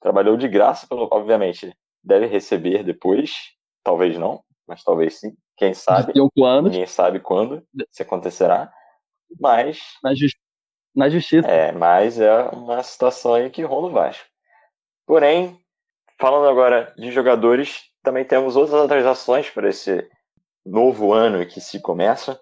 Trabalhou 0.00 0.36
de 0.36 0.48
graça, 0.48 0.86
obviamente, 0.90 1.76
deve 2.02 2.26
receber 2.26 2.84
depois, 2.84 3.54
talvez 3.82 4.16
não, 4.18 4.42
mas 4.66 4.82
talvez 4.82 5.18
sim, 5.18 5.36
quem 5.56 5.74
sabe. 5.74 6.12
Ninguém 6.70 6.86
sabe 6.86 7.20
quando 7.20 7.66
isso 7.90 8.02
acontecerá, 8.02 8.72
mas... 9.40 9.80
Na, 10.02 10.14
justiça 10.14 10.44
na 10.94 11.08
justiça. 11.08 11.48
É, 11.48 11.72
mas 11.72 12.20
é 12.20 12.32
uma 12.50 12.82
situação 12.82 13.34
aí 13.34 13.50
que 13.50 13.62
rola 13.62 13.88
o 13.88 13.90
Vasco. 13.90 14.24
Porém, 15.06 15.60
falando 16.18 16.48
agora 16.48 16.94
de 16.96 17.10
jogadores, 17.10 17.82
também 18.02 18.24
temos 18.24 18.54
outras 18.54 18.84
atualizações 18.84 19.50
para 19.50 19.68
esse 19.68 20.08
novo 20.64 21.12
ano 21.12 21.44
que 21.44 21.60
se 21.60 21.80
começa. 21.80 22.40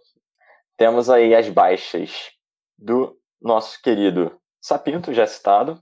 temos 0.77 1.09
aí 1.09 1.35
as 1.35 1.49
baixas 1.49 2.31
do 2.77 3.17
nosso 3.41 3.81
querido 3.81 4.39
Sapinto, 4.61 5.13
já 5.13 5.27
citado. 5.27 5.81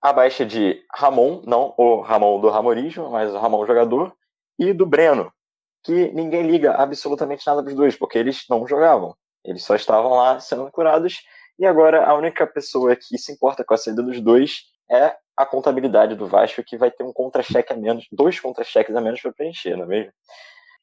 A 0.00 0.12
baixa 0.12 0.46
de 0.46 0.84
Ramon, 0.94 1.42
não 1.46 1.74
o 1.76 2.00
Ramon 2.00 2.40
do 2.40 2.48
Ramorismo, 2.48 3.10
mas 3.10 3.32
o 3.32 3.38
Ramon 3.38 3.66
jogador. 3.66 4.14
E 4.58 4.72
do 4.72 4.86
Breno, 4.86 5.32
que 5.84 6.10
ninguém 6.12 6.42
liga 6.42 6.74
absolutamente 6.74 7.46
nada 7.46 7.62
dos 7.62 7.74
dois, 7.74 7.96
porque 7.96 8.18
eles 8.18 8.44
não 8.48 8.66
jogavam. 8.66 9.16
Eles 9.44 9.64
só 9.64 9.74
estavam 9.74 10.12
lá 10.12 10.40
sendo 10.40 10.70
curados. 10.70 11.22
E 11.58 11.66
agora 11.66 12.04
a 12.04 12.14
única 12.14 12.46
pessoa 12.46 12.94
que 12.94 13.18
se 13.18 13.32
importa 13.32 13.64
com 13.64 13.74
a 13.74 13.76
saída 13.76 14.02
dos 14.02 14.20
dois 14.20 14.62
é 14.90 15.16
a 15.36 15.46
contabilidade 15.46 16.14
do 16.14 16.26
Vasco, 16.26 16.62
que 16.64 16.76
vai 16.76 16.90
ter 16.90 17.04
um 17.04 17.12
contra-cheque 17.12 17.72
a 17.72 17.76
menos, 17.76 18.06
dois 18.10 18.40
contra-cheques 18.40 18.94
a 18.94 19.00
menos 19.00 19.20
para 19.20 19.32
preencher, 19.32 19.76
não 19.76 19.84
é 19.84 19.86
mesmo? 19.86 20.12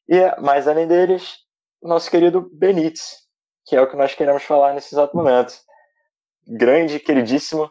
E, 0.08 0.40
mais 0.40 0.66
além 0.66 0.86
deles, 0.86 1.38
nosso 1.82 2.10
querido 2.10 2.48
Benítez, 2.52 3.26
que 3.66 3.76
é 3.76 3.82
o 3.82 3.88
que 3.88 3.96
nós 3.96 4.14
queremos 4.14 4.44
falar 4.44 4.72
nesse 4.72 4.94
exato 4.94 5.16
momento. 5.16 5.54
Grande, 6.46 7.00
queridíssimo, 7.00 7.70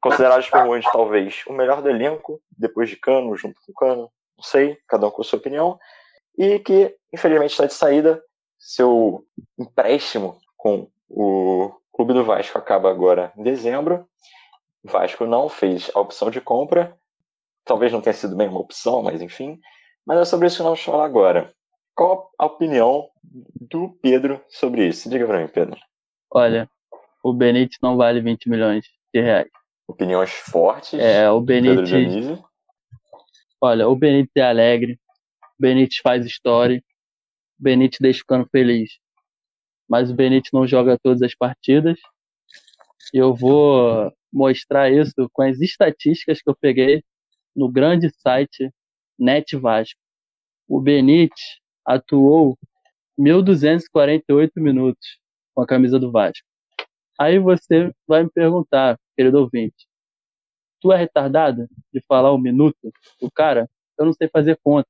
considerado 0.00 0.48
por 0.50 0.64
muitos, 0.64 0.90
talvez, 0.90 1.42
o 1.46 1.52
melhor 1.52 1.80
do 1.80 1.88
elenco, 1.88 2.40
depois 2.50 2.90
de 2.90 2.96
Cano, 2.96 3.36
junto 3.36 3.60
com 3.64 3.72
Cano, 3.72 4.10
não 4.36 4.44
sei, 4.44 4.76
cada 4.88 5.06
um 5.06 5.10
com 5.10 5.22
a 5.22 5.24
sua 5.24 5.38
opinião, 5.38 5.78
e 6.36 6.58
que, 6.58 6.94
infelizmente, 7.12 7.50
está 7.50 7.66
de 7.66 7.74
saída. 7.74 8.22
Seu 8.58 9.24
empréstimo 9.58 10.38
com 10.56 10.88
o 11.08 11.72
Clube 11.92 12.12
do 12.12 12.24
Vasco 12.24 12.58
acaba 12.58 12.90
agora 12.90 13.32
em 13.36 13.42
dezembro. 13.42 14.06
O 14.82 14.90
Vasco 14.90 15.26
não 15.26 15.48
fez 15.48 15.90
a 15.94 16.00
opção 16.00 16.30
de 16.30 16.40
compra. 16.40 16.96
Talvez 17.64 17.92
não 17.92 18.00
tenha 18.00 18.14
sido 18.14 18.36
bem 18.36 18.48
uma 18.48 18.60
opção, 18.60 19.02
mas 19.02 19.20
enfim. 19.20 19.58
Mas 20.06 20.18
é 20.20 20.24
sobre 20.24 20.46
isso 20.46 20.58
que 20.58 20.62
nós 20.62 20.70
vamos 20.70 20.84
falar 20.84 21.04
agora. 21.04 21.52
Qual 21.94 22.30
a 22.38 22.46
opinião 22.46 23.08
do 23.22 23.98
Pedro 24.02 24.40
sobre 24.48 24.86
isso? 24.86 25.08
Diga 25.08 25.26
para 25.26 25.40
mim, 25.40 25.48
Pedro. 25.48 25.78
Olha, 26.30 26.68
o 27.22 27.32
Benítez 27.32 27.78
não 27.82 27.96
vale 27.96 28.20
20 28.20 28.48
milhões 28.48 28.86
de 29.12 29.20
reais. 29.20 29.48
Opiniões 29.88 30.30
fortes. 30.30 30.98
É, 31.00 31.30
o 31.30 31.40
Benítez. 31.40 32.38
Olha, 33.60 33.88
o 33.88 33.96
Benítez 33.96 34.36
é 34.36 34.42
alegre. 34.42 35.00
O 35.58 35.62
Benítez 35.62 35.98
faz 36.02 36.26
história. 36.26 36.82
O 37.58 37.62
Benítez 37.62 37.98
deixa 38.00 38.20
ficando 38.20 38.48
feliz. 38.50 38.98
Mas 39.88 40.10
o 40.10 40.14
Benítez 40.14 40.50
não 40.52 40.66
joga 40.66 40.98
todas 40.98 41.22
as 41.22 41.34
partidas. 41.34 41.98
E 43.14 43.18
eu 43.18 43.34
vou 43.34 44.12
mostrar 44.32 44.90
isso 44.90 45.28
com 45.32 45.42
as 45.42 45.60
estatísticas 45.60 46.42
que 46.42 46.50
eu 46.50 46.56
peguei 46.56 47.02
no 47.54 47.70
grande 47.70 48.10
site 48.18 48.70
Net 49.18 49.56
Vasco. 49.56 49.98
O 50.68 50.80
Benítez 50.80 51.58
atuou 51.84 52.58
1.248 53.18 54.50
minutos 54.56 55.18
com 55.54 55.62
a 55.62 55.66
camisa 55.66 55.98
do 55.98 56.10
Vasco. 56.10 56.46
Aí 57.18 57.38
você 57.38 57.90
vai 58.06 58.24
me 58.24 58.30
perguntar, 58.30 58.98
querido 59.16 59.38
ouvinte, 59.38 59.86
tu 60.80 60.92
é 60.92 60.96
retardado 60.98 61.66
de 61.92 62.00
falar 62.06 62.32
o 62.32 62.38
minuto 62.38 62.92
do 63.20 63.30
cara? 63.30 63.68
Eu 63.98 64.04
não 64.04 64.12
sei 64.12 64.28
fazer 64.28 64.58
conta. 64.62 64.88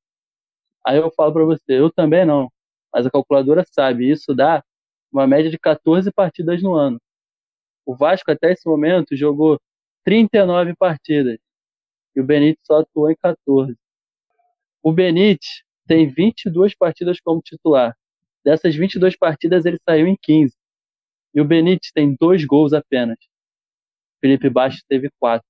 Aí 0.86 0.98
eu 0.98 1.10
falo 1.10 1.32
para 1.32 1.44
você, 1.44 1.80
eu 1.80 1.90
também 1.90 2.24
não, 2.24 2.48
mas 2.92 3.04
a 3.04 3.10
calculadora 3.10 3.64
sabe, 3.72 4.08
isso 4.08 4.32
dá 4.32 4.62
uma 5.10 5.26
média 5.26 5.50
de 5.50 5.58
14 5.58 6.12
partidas 6.12 6.62
no 6.62 6.74
ano. 6.74 7.00
O 7.84 7.96
Vasco 7.96 8.30
até 8.30 8.52
esse 8.52 8.68
momento 8.68 9.16
jogou 9.16 9.60
39 10.04 10.76
partidas 10.76 11.38
e 12.14 12.20
o 12.20 12.24
Benítez 12.24 12.64
só 12.64 12.80
atuou 12.80 13.10
em 13.10 13.16
14. 13.16 13.76
O 14.80 14.92
Benítez 14.92 15.64
tem 15.88 16.08
22 16.08 16.76
partidas 16.76 17.18
como 17.20 17.42
titular. 17.42 17.96
Dessas 18.44 18.76
22 18.76 19.16
partidas, 19.16 19.66
ele 19.66 19.78
saiu 19.84 20.06
em 20.06 20.16
15. 20.22 20.54
E 21.34 21.40
o 21.40 21.44
Benítez 21.44 21.90
tem 21.92 22.16
dois 22.18 22.44
gols 22.44 22.72
apenas. 22.72 23.18
Felipe 24.20 24.48
Baixo 24.48 24.82
teve 24.88 25.10
quatro. 25.18 25.46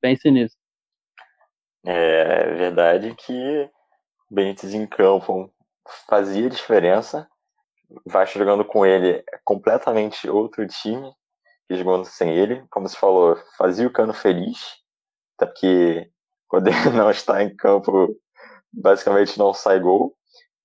Pense 0.00 0.30
nisso. 0.30 0.56
É 1.84 2.54
verdade 2.54 3.14
que 3.14 3.70
Benítez 4.30 4.74
em 4.74 4.86
campo 4.86 5.52
fazia 6.08 6.48
diferença. 6.48 7.28
Vasco 8.06 8.38
jogando 8.38 8.64
com 8.64 8.86
ele 8.86 9.24
é 9.32 9.40
completamente 9.44 10.28
outro 10.28 10.66
time 10.66 11.12
que 11.66 11.76
jogando 11.76 12.04
sem 12.04 12.30
ele. 12.30 12.64
Como 12.70 12.88
se 12.88 12.96
falou, 12.96 13.36
fazia 13.56 13.86
o 13.86 13.92
Cano 13.92 14.14
feliz. 14.14 14.76
Até 15.36 15.46
porque 15.46 16.10
quando 16.46 16.68
ele 16.68 16.76
não 16.96 17.10
está 17.10 17.42
em 17.42 17.54
campo, 17.54 18.16
basicamente 18.72 19.38
não 19.38 19.52
sai 19.52 19.80
gol. 19.80 20.16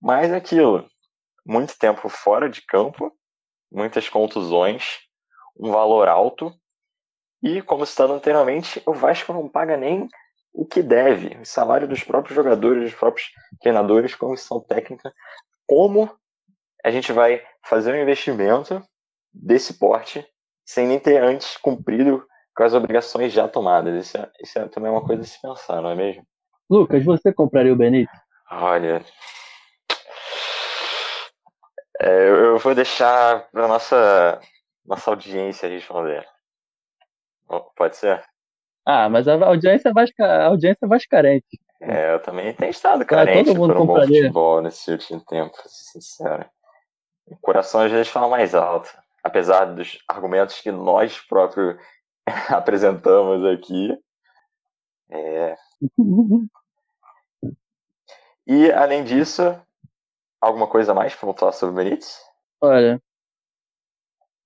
Mas 0.01 0.31
é 0.31 0.35
aquilo, 0.35 0.87
muito 1.45 1.77
tempo 1.77 2.07
fora 2.09 2.49
de 2.49 2.61
campo, 2.61 3.11
muitas 3.71 4.07
contusões, 4.09 4.99
um 5.57 5.71
valor 5.71 6.07
alto. 6.07 6.53
E, 7.41 7.61
como 7.61 7.85
citado 7.85 8.13
anteriormente, 8.13 8.81
o 8.85 8.93
Vasco 8.93 9.33
não 9.33 9.47
paga 9.47 9.77
nem 9.77 10.07
o 10.55 10.65
que 10.65 10.81
deve, 10.81 11.37
o 11.41 11.45
salário 11.45 11.87
dos 11.87 12.01
próprios 12.03 12.33
jogadores, 12.33 12.83
dos 12.83 12.95
próprios 12.95 13.29
treinadores, 13.61 14.15
comissão 14.15 14.59
técnica. 14.61 15.13
Como 15.67 16.09
a 16.83 16.89
gente 16.89 17.11
vai 17.11 17.43
fazer 17.65 17.93
um 17.93 18.01
investimento 18.01 18.81
desse 19.33 19.73
porte 19.73 20.25
sem 20.65 20.87
nem 20.87 20.97
ter 20.97 21.21
antes 21.21 21.57
cumprido 21.57 22.25
com 22.55 22.63
as 22.63 22.73
obrigações 22.73 23.33
já 23.33 23.47
tomadas? 23.49 24.07
Isso 24.07 24.17
é, 24.17 24.31
isso 24.41 24.57
é 24.57 24.67
também 24.69 24.89
uma 24.89 25.05
coisa 25.05 25.23
a 25.23 25.25
se 25.25 25.41
pensar, 25.41 25.81
não 25.81 25.89
é 25.89 25.95
mesmo? 25.95 26.25
Lucas, 26.69 27.03
você 27.03 27.33
compraria 27.33 27.73
o 27.73 27.75
Benítez? 27.75 28.17
Olha. 28.49 29.03
É, 31.99 32.29
eu 32.29 32.57
vou 32.59 32.73
deixar 32.73 33.49
para 33.51 33.67
nossa 33.67 34.39
nossa 34.85 35.09
audiência 35.09 35.67
responder. 35.67 36.25
Pode 37.75 37.97
ser? 37.97 38.23
Ah, 38.85 39.09
mas 39.09 39.27
a 39.27 39.33
audiência 39.33 39.91
vasca, 39.91 40.23
a 40.23 40.45
audiência 40.45 40.87
vascarente. 40.87 41.59
É, 41.81 42.13
eu 42.13 42.21
também 42.21 42.53
tenho 42.53 42.69
estado 42.69 43.01
ah, 43.01 43.05
carente 43.05 43.49
ah, 43.49 43.55
por 43.55 43.75
um 43.77 43.85
bom 43.85 43.99
futebol 44.01 44.61
nesse 44.61 44.91
último 44.91 45.21
tempo, 45.21 45.53
pra 45.55 45.63
ser 45.63 45.99
sincero. 45.99 46.45
O 47.25 47.35
coração 47.37 47.81
às 47.81 47.91
vezes 47.91 48.07
fala 48.07 48.29
mais 48.29 48.53
alto. 48.53 48.89
Apesar 49.23 49.65
dos 49.65 49.97
argumentos 50.07 50.61
que 50.61 50.71
nós 50.71 51.19
próprios 51.19 51.77
apresentamos 52.49 53.43
aqui. 53.45 53.97
É, 55.09 55.55
e, 58.45 58.71
além 58.71 59.03
disso, 59.03 59.41
alguma 60.39 60.67
coisa 60.67 60.93
mais 60.93 61.15
para 61.15 61.33
falar 61.33 61.51
sobre 61.51 61.73
o 61.73 61.77
Benítez? 61.83 62.19
Olha, 62.61 63.01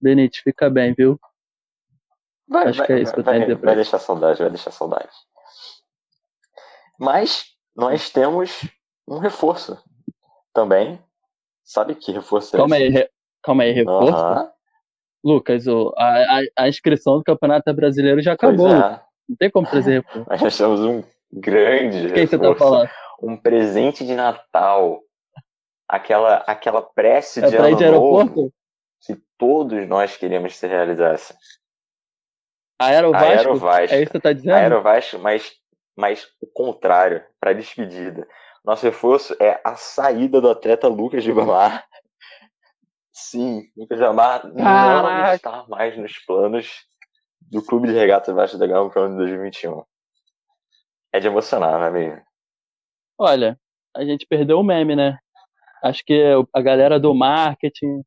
Benítez, 0.01 0.41
fica 0.41 0.69
bem, 0.69 0.93
viu? 0.93 1.19
Vai, 2.50 2.68
Acho 2.68 2.79
vai, 2.79 2.88
que 2.88 2.94
é 2.94 3.00
isso 3.00 3.13
que 3.13 3.20
eu 3.20 3.24
tenho 3.24 3.46
vai, 3.46 3.56
vai 3.56 3.75
deixar 3.75 4.00
saudade, 4.00 4.39
vai 4.39 4.50
deixar 4.50 4.72
saudade. 4.72 5.10
Mas 7.00 7.46
nós 7.75 8.10
temos 8.10 8.62
um 9.08 9.20
reforço 9.20 9.77
também. 10.53 11.00
Sabe 11.63 11.96
que 11.96 12.12
reforço 12.12 12.56
é 12.56 12.60
Calma 12.60 12.77
esse? 12.77 12.86
aí, 12.86 12.89
re... 12.89 13.10
Calma 13.44 13.63
aí, 13.63 13.72
reforço? 13.72 14.24
Uhum. 14.24 14.50
Lucas, 15.24 15.68
o, 15.68 15.94
a, 15.98 16.41
a, 16.58 16.68
inscrição 16.68 17.18
do 17.18 17.24
Campeonato 17.24 17.72
Brasileiro 17.74 18.22
já 18.22 18.34
acabou. 18.34 18.70
É. 18.70 19.03
Não 19.27 19.36
tem 19.38 19.51
como 19.51 19.70
trazer 19.70 20.01
reforço. 20.01 20.25
Mas 20.27 20.41
nós 20.41 20.58
temos 20.58 20.79
um 20.82 21.03
grande 21.32 22.12
Quem 22.12 22.25
reforço. 22.25 22.29
você 22.29 22.38
tá 22.38 22.56
falando? 22.56 22.89
um 23.22 23.38
presente 23.38 24.06
de 24.06 24.15
Natal, 24.15 25.01
aquela, 25.88 26.38
aquela 26.48 26.82
prece 26.82 27.44
é 27.44 27.50
de 27.50 27.56
ano 27.56 27.75
de 27.75 27.89
novo 27.89 28.53
que 29.01 29.18
todos 29.38 29.88
nós 29.88 30.18
queríamos 30.18 30.53
que 30.53 30.60
se 30.60 30.68
realizasse. 30.68 31.34
Aerovasco? 32.79 33.55
Vasco. 33.55 33.95
É 33.95 34.01
isso 34.01 34.12
que 34.12 34.17
você 34.17 34.21
tá 34.21 34.33
dizendo? 34.33 34.55
Aerovasco, 34.55 35.19
mas, 35.19 35.51
mas 35.95 36.27
o 36.41 36.48
contrário, 36.48 37.24
para 37.39 37.53
despedida. 37.53 38.27
Nosso 38.63 38.86
reforço 38.86 39.36
é 39.39 39.59
a 39.63 39.75
saída 39.75 40.39
do 40.39 40.50
atleta 40.50 40.88
Lucas 40.88 41.24
de 41.24 41.33
Bamar. 41.33 41.86
Sim, 43.12 43.69
Lucas 43.75 43.98
de 43.98 44.03
Bamar 44.05 44.48
não 44.48 45.33
está 45.33 45.65
mais 45.67 45.98
nos 45.98 46.17
planos 46.19 46.86
do 47.41 47.63
Clube 47.65 47.88
de 47.88 47.93
Regatas 47.93 48.33
Vasco 48.33 48.57
da 48.57 48.67
Gama 48.67 48.89
para 48.89 49.01
o 49.01 49.05
ano 49.05 49.13
de 49.13 49.31
2021. 49.31 49.83
É 51.12 51.19
de 51.19 51.27
emocionar, 51.27 51.81
é 51.88 51.89
mesmo? 51.89 52.21
Olha, 53.17 53.59
a 53.95 54.05
gente 54.05 54.25
perdeu 54.25 54.59
o 54.59 54.63
meme, 54.63 54.95
né? 54.95 55.17
Acho 55.83 56.03
que 56.05 56.24
a 56.53 56.62
galera 56.62 57.00
do 57.00 57.13
marketing 57.13 58.03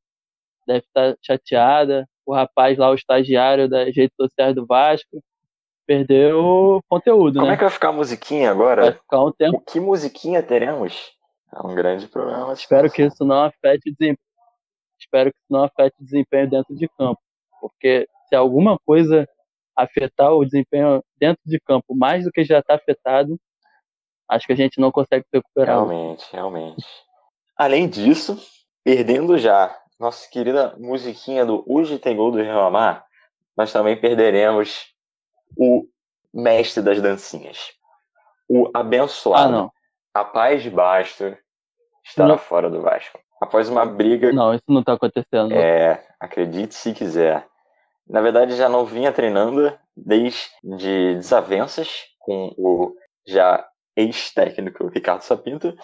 deve 0.67 0.81
estar 0.87 1.17
chateada. 1.21 2.09
O 2.25 2.35
rapaz 2.35 2.79
lá, 2.79 2.91
o 2.91 2.95
estagiário 2.95 3.69
das 3.69 3.95
redes 3.95 4.15
sociais 4.17 4.55
do 4.55 4.65
Vasco, 4.67 5.23
perdeu 5.87 6.39
o 6.39 6.81
conteúdo, 6.89 7.35
Como 7.35 7.47
né? 7.49 7.55
é 7.55 7.57
que 7.57 7.65
vai 7.65 7.71
ficar 7.73 7.89
a 7.89 7.93
musiquinha 7.93 8.51
agora? 8.51 8.83
Vai 8.83 8.93
ficar 8.93 9.25
um 9.25 9.33
tempo. 9.33 9.63
Que 9.67 9.81
musiquinha 9.81 10.43
teremos? 10.43 11.13
É 11.55 11.67
um 11.67 11.75
grande 11.75 12.07
problema. 12.07 12.53
Espero 12.53 12.91
que 12.91 13.03
isso 13.03 13.25
não 13.25 13.43
afete 13.45 13.91
o 13.91 13.93
desempenho. 13.93 14.19
Espero 14.99 15.31
que 15.31 15.37
isso 15.37 15.53
não 15.53 15.65
afete 15.65 15.97
o 16.01 16.05
desempenho 16.05 16.49
dentro 16.49 16.75
de 16.75 16.89
campo. 16.97 17.21
Porque 17.61 18.07
se 18.29 18.35
alguma 18.35 18.79
coisa 18.87 19.29
afetar 19.77 20.33
o 20.33 20.45
desempenho 20.45 21.03
dentro 21.19 21.43
de 21.45 21.61
campo 21.61 21.95
mais 21.95 22.25
do 22.25 22.31
que 22.31 22.45
já 22.45 22.61
está 22.61 22.75
afetado, 22.75 23.39
acho 24.29 24.47
que 24.47 24.53
a 24.53 24.57
gente 24.57 24.81
não 24.81 24.91
consegue 24.91 25.25
recuperar. 25.33 25.77
Realmente, 25.77 26.27
realmente. 26.33 26.87
Além 27.57 27.89
disso, 27.89 28.39
perdendo 28.85 29.37
já 29.37 29.77
nossa 30.03 30.29
querida 30.29 30.75
musiquinha 30.79 31.47
do 31.47 31.63
Hoje 31.65 31.97
Tem 31.97 32.17
Gol 32.17 32.33
do 32.33 32.43
Rio 32.43 32.59
Amar, 32.59 33.07
nós 33.57 33.73
também 33.73 33.97
perderemos 33.97 34.93
o 35.57 35.87
mestre 36.35 36.83
das 36.83 37.01
dancinhas. 37.01 37.71
O 38.49 38.69
abençoado. 38.75 39.71
Ah, 40.13 40.21
a 40.21 40.25
paz 40.25 40.61
de 40.65 40.71
Basto 40.71 41.37
estará 42.05 42.31
Não. 42.31 42.39
fora 42.39 42.69
do 42.69 42.83
Vasco. 42.83 43.17
Após 43.41 43.69
uma 43.69 43.87
briga 43.87 44.33
Não, 44.33 44.53
isso 44.53 44.65
não 44.67 44.83
tá 44.83 44.95
acontecendo. 44.95 45.53
é, 45.55 46.05
acredite 46.19 46.75
se 46.75 46.93
quiser. 46.93 47.47
Na 48.09 48.21
verdade, 48.21 48.57
já 48.57 48.69
não 48.69 48.85
vinha 48.85 49.13
treinando 49.13 49.73
desde 49.97 50.51
desavenças 51.15 52.07
com 52.19 52.53
o 52.59 52.93
já 53.25 53.65
ex-técnico 53.97 54.89
Ricardo 54.89 55.23
Sapinto, 55.23 55.77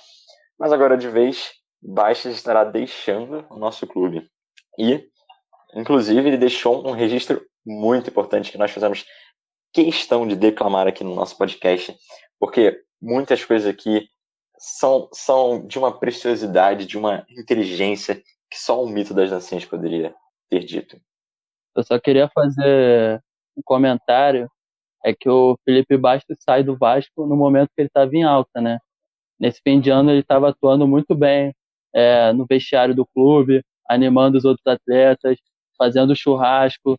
mas 0.58 0.72
agora 0.72 0.96
de 0.96 1.08
vez, 1.08 1.52
Bastos 1.80 2.32
estará 2.32 2.64
deixando 2.64 3.46
o 3.50 3.56
nosso 3.56 3.86
clube. 3.86 4.28
E, 4.78 5.08
inclusive, 5.74 6.26
ele 6.26 6.36
deixou 6.36 6.86
um 6.86 6.92
registro 6.92 7.44
muito 7.64 8.10
importante 8.10 8.50
que 8.50 8.58
nós 8.58 8.70
fizemos 8.70 9.04
questão 9.72 10.26
de 10.26 10.34
declamar 10.34 10.86
aqui 10.86 11.04
no 11.04 11.14
nosso 11.14 11.36
podcast, 11.36 11.96
porque 12.38 12.82
muitas 13.00 13.44
coisas 13.44 13.68
aqui 13.68 14.08
são, 14.58 15.08
são 15.12 15.66
de 15.66 15.78
uma 15.78 15.96
preciosidade, 15.96 16.86
de 16.86 16.98
uma 16.98 17.24
inteligência 17.30 18.16
que 18.50 18.58
só 18.58 18.82
o 18.82 18.88
mito 18.88 19.14
das 19.14 19.30
nações 19.30 19.64
poderia 19.64 20.14
ter 20.48 20.64
dito. 20.64 21.00
Eu 21.76 21.84
só 21.84 21.98
queria 21.98 22.28
fazer 22.28 23.22
um 23.56 23.62
comentário. 23.64 24.50
É 25.04 25.14
que 25.14 25.28
o 25.28 25.56
Felipe 25.64 25.96
Bastos 25.96 26.36
sai 26.40 26.64
do 26.64 26.76
Vasco 26.76 27.24
no 27.24 27.36
momento 27.36 27.68
que 27.68 27.82
ele 27.82 27.88
estava 27.88 28.10
em 28.16 28.24
alta, 28.24 28.60
né? 28.60 28.80
Nesse 29.38 29.60
fim 29.62 29.80
de 29.80 29.90
ano 29.90 30.10
ele 30.10 30.20
estava 30.20 30.48
atuando 30.48 30.88
muito 30.88 31.14
bem 31.14 31.54
é, 31.94 32.32
no 32.32 32.46
vestiário 32.46 32.94
do 32.94 33.06
clube, 33.06 33.62
animando 33.88 34.38
os 34.38 34.44
outros 34.44 34.66
atletas, 34.66 35.38
fazendo 35.76 36.14
churrasco, 36.14 36.98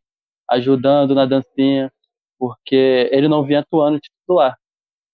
ajudando 0.50 1.14
na 1.14 1.26
dancinha, 1.26 1.92
porque 2.38 3.10
ele 3.12 3.28
não 3.28 3.44
vinha 3.44 3.60
atuando 3.60 4.00
titular. 4.00 4.58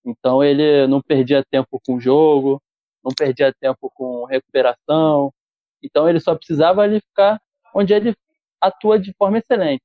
Então 0.06 0.44
ele 0.44 0.88
não 0.88 1.02
perdia 1.02 1.44
tempo 1.44 1.82
com 1.86 1.96
o 1.96 2.00
jogo, 2.00 2.62
não 3.04 3.12
perdia 3.14 3.54
tempo 3.60 3.92
com 3.94 4.26
recuperação. 4.26 5.34
Então 5.84 6.08
ele 6.08 6.20
só 6.20 6.36
precisava 6.36 6.82
ali 6.82 7.02
ficar 7.02 7.40
onde 7.74 7.94
ele 7.94 8.16
atua 8.62 9.00
de 9.00 9.14
forma 9.14 9.40
excelente, 9.40 9.84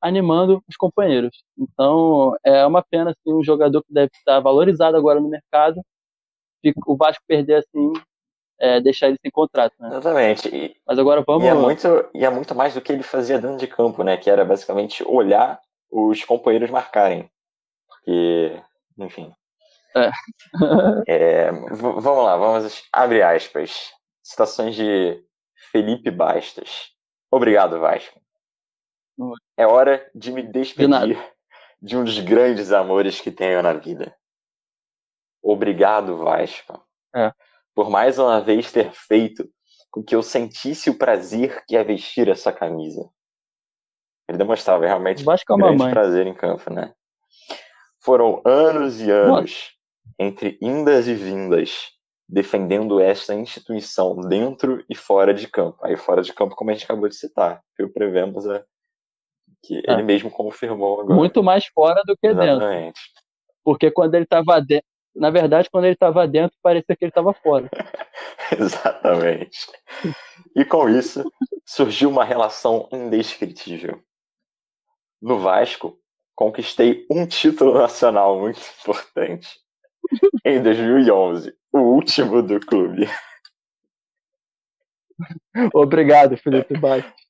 animando 0.00 0.62
os 0.68 0.76
companheiros. 0.76 1.44
Então 1.56 2.34
é 2.44 2.66
uma 2.66 2.82
pena 2.82 3.10
assim, 3.10 3.32
um 3.32 3.44
jogador 3.44 3.82
que 3.84 3.92
deve 3.92 4.10
estar 4.14 4.40
valorizado 4.40 4.96
agora 4.96 5.20
no 5.20 5.28
mercado, 5.28 5.80
o 6.86 6.96
Vasco 6.96 7.22
perder 7.26 7.56
assim, 7.56 7.92
é, 8.62 8.80
deixar 8.80 9.08
ele 9.08 9.18
sem 9.20 9.30
contrato, 9.30 9.74
né? 9.80 9.88
Exatamente. 9.88 10.48
E, 10.48 10.76
Mas 10.86 10.96
agora 10.96 11.24
vamos. 11.26 11.42
e 11.42 11.48
é 11.48 11.54
muito, 11.54 12.10
e 12.14 12.24
é 12.24 12.30
muito 12.30 12.54
mais 12.54 12.72
do 12.72 12.80
que 12.80 12.92
ele 12.92 13.02
fazia 13.02 13.40
dentro 13.40 13.56
de 13.56 13.66
campo, 13.66 14.04
né? 14.04 14.16
Que 14.16 14.30
era 14.30 14.44
basicamente 14.44 15.02
olhar 15.04 15.60
os 15.90 16.24
companheiros 16.24 16.70
marcarem. 16.70 17.28
Porque, 17.88 18.62
enfim. 18.96 19.34
É. 19.96 20.10
É, 21.08 21.50
vamos 21.50 22.24
lá, 22.24 22.36
vamos 22.36 22.84
abrir 22.92 23.22
aspas. 23.22 23.90
Citações 24.22 24.76
de 24.76 25.20
Felipe 25.72 26.10
Bastos. 26.10 26.92
Obrigado, 27.30 27.80
Vasco. 27.80 28.20
É 29.56 29.66
hora 29.66 30.08
de 30.14 30.30
me 30.30 30.42
De 30.42 30.52
despedir 30.52 30.88
nada. 30.88 31.06
de 31.82 31.96
um 31.96 32.04
dos 32.04 32.18
grandes 32.20 32.70
amores 32.70 33.20
que 33.20 33.32
tenho 33.32 33.60
na 33.60 33.72
vida. 33.72 34.14
Obrigado, 35.42 36.16
Vasco. 36.18 36.80
É. 37.14 37.32
Por 37.74 37.88
mais 37.90 38.18
uma 38.18 38.40
vez 38.40 38.70
ter 38.70 38.92
feito 38.92 39.48
com 39.90 40.02
que 40.02 40.14
eu 40.14 40.22
sentisse 40.22 40.88
o 40.90 40.96
prazer 40.98 41.64
que 41.66 41.76
é 41.76 41.84
vestir 41.84 42.28
essa 42.28 42.52
camisa. 42.52 43.08
Ele 44.28 44.38
demonstrava 44.38 44.86
realmente 44.86 45.22
O 45.22 45.24
Vasco 45.24 45.52
é 45.52 45.56
uma 45.56 45.66
grande 45.68 45.82
mãe. 45.82 45.92
prazer 45.92 46.26
em 46.26 46.34
campo, 46.34 46.72
né? 46.72 46.94
Foram 48.00 48.40
anos 48.44 49.00
e 49.00 49.10
anos 49.10 49.70
entre 50.18 50.58
indas 50.60 51.06
e 51.06 51.14
vindas 51.14 51.90
defendendo 52.28 52.98
esta 53.00 53.34
instituição 53.34 54.16
dentro 54.16 54.82
e 54.88 54.94
fora 54.94 55.34
de 55.34 55.46
campo. 55.48 55.78
Aí 55.84 55.96
fora 55.96 56.22
de 56.22 56.32
campo, 56.32 56.54
como 56.56 56.70
a 56.70 56.72
gente 56.72 56.84
acabou 56.84 57.08
de 57.08 57.14
citar, 57.16 57.62
que 57.76 57.82
o 57.82 57.92
prevemos 57.92 58.46
é 58.46 58.64
que 59.62 59.78
É. 59.86 59.92
ele 59.92 60.02
mesmo 60.02 60.30
confirmou 60.30 61.00
agora. 61.00 61.14
Muito 61.14 61.42
mais 61.42 61.66
fora 61.66 62.00
do 62.06 62.16
que 62.16 62.28
dentro. 62.28 62.42
Exatamente. 62.44 63.00
Porque 63.62 63.90
quando 63.90 64.14
ele 64.14 64.24
estava 64.24 64.60
dentro. 64.60 64.86
Na 65.14 65.30
verdade, 65.30 65.68
quando 65.70 65.84
ele 65.84 65.94
estava 65.94 66.26
dentro, 66.26 66.56
parecia 66.62 66.96
que 66.96 67.04
ele 67.04 67.10
estava 67.10 67.32
fora. 67.34 67.68
Exatamente. 68.58 69.66
E 70.56 70.64
com 70.64 70.88
isso, 70.88 71.22
surgiu 71.66 72.10
uma 72.10 72.24
relação 72.24 72.88
indescritível. 72.92 74.02
No 75.20 75.38
Vasco, 75.38 75.98
conquistei 76.34 77.06
um 77.10 77.26
título 77.26 77.74
nacional 77.74 78.38
muito 78.38 78.60
importante. 78.80 79.48
Em 80.44 80.62
2011, 80.62 81.54
o 81.72 81.78
último 81.78 82.42
do 82.42 82.58
clube. 82.60 83.08
Obrigado, 85.72 86.36
Felipe 86.36 86.76
Bastos. 86.78 87.22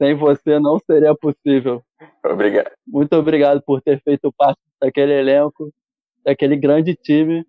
Sem 0.00 0.14
você 0.14 0.58
não 0.58 0.78
seria 0.78 1.14
possível. 1.14 1.82
Obrigado. 2.24 2.70
Muito 2.86 3.14
obrigado 3.16 3.60
por 3.62 3.82
ter 3.82 4.00
feito 4.02 4.32
parte 4.32 4.60
daquele 4.80 5.12
elenco, 5.12 5.72
daquele 6.24 6.56
grande 6.56 6.94
time. 6.94 7.46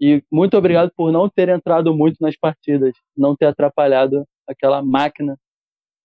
E 0.00 0.22
muito 0.30 0.56
obrigado 0.56 0.90
por 0.96 1.12
não 1.12 1.28
ter 1.28 1.48
entrado 1.48 1.94
muito 1.94 2.16
nas 2.20 2.36
partidas, 2.36 2.94
não 3.16 3.36
ter 3.36 3.46
atrapalhado 3.46 4.26
aquela 4.46 4.82
máquina 4.82 5.38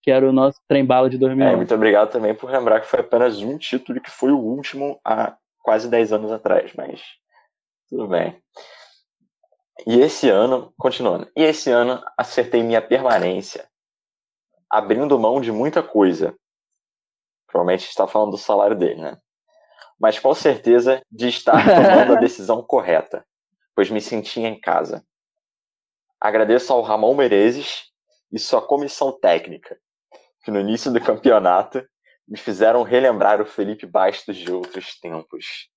que 0.02 0.10
era 0.10 0.26
o 0.26 0.32
nosso 0.32 0.58
trem-bala 0.66 1.10
de 1.10 1.16
É, 1.16 1.18
2011. 1.18 1.56
muito 1.56 1.74
obrigado 1.74 2.10
também 2.10 2.34
por 2.34 2.50
lembrar 2.50 2.80
que 2.80 2.86
foi 2.86 3.00
apenas 3.00 3.42
um 3.42 3.58
título 3.58 3.98
e 3.98 4.00
que 4.00 4.10
foi 4.10 4.32
o 4.32 4.38
último 4.38 4.98
há 5.04 5.36
quase 5.58 5.90
10 5.90 6.12
anos 6.12 6.32
atrás, 6.32 6.72
mas 6.74 7.02
tudo 7.88 8.08
bem. 8.08 8.40
E 9.86 10.00
esse 10.00 10.28
ano, 10.28 10.72
continuando, 10.78 11.30
e 11.36 11.42
esse 11.42 11.70
ano 11.70 12.02
acertei 12.16 12.62
minha 12.62 12.80
permanência, 12.80 13.68
abrindo 14.70 15.18
mão 15.18 15.40
de 15.40 15.52
muita 15.52 15.82
coisa. 15.82 16.34
Provavelmente 17.46 17.88
está 17.88 18.06
falando 18.06 18.30
do 18.32 18.38
salário 18.38 18.76
dele, 18.78 19.00
né? 19.00 19.18
Mas 20.00 20.18
com 20.18 20.34
certeza 20.34 21.02
de 21.10 21.28
estar 21.28 21.52
tomando 21.66 22.16
a 22.16 22.20
decisão 22.20 22.62
correta, 22.62 23.24
pois 23.74 23.90
me 23.90 24.00
sentia 24.00 24.48
em 24.48 24.58
casa. 24.58 25.04
Agradeço 26.18 26.72
ao 26.72 26.82
Ramon 26.82 27.14
Menezes 27.14 27.90
e 28.32 28.38
sua 28.38 28.62
comissão 28.62 29.12
técnica, 29.12 29.76
que 30.42 30.50
no 30.50 30.60
início 30.60 30.92
do 30.92 31.00
campeonato 31.00 31.84
me 32.26 32.38
fizeram 32.38 32.82
relembrar 32.82 33.40
o 33.40 33.46
Felipe 33.46 33.86
Bastos 33.86 34.36
de 34.36 34.50
outros 34.52 34.98
tempos. 35.00 35.68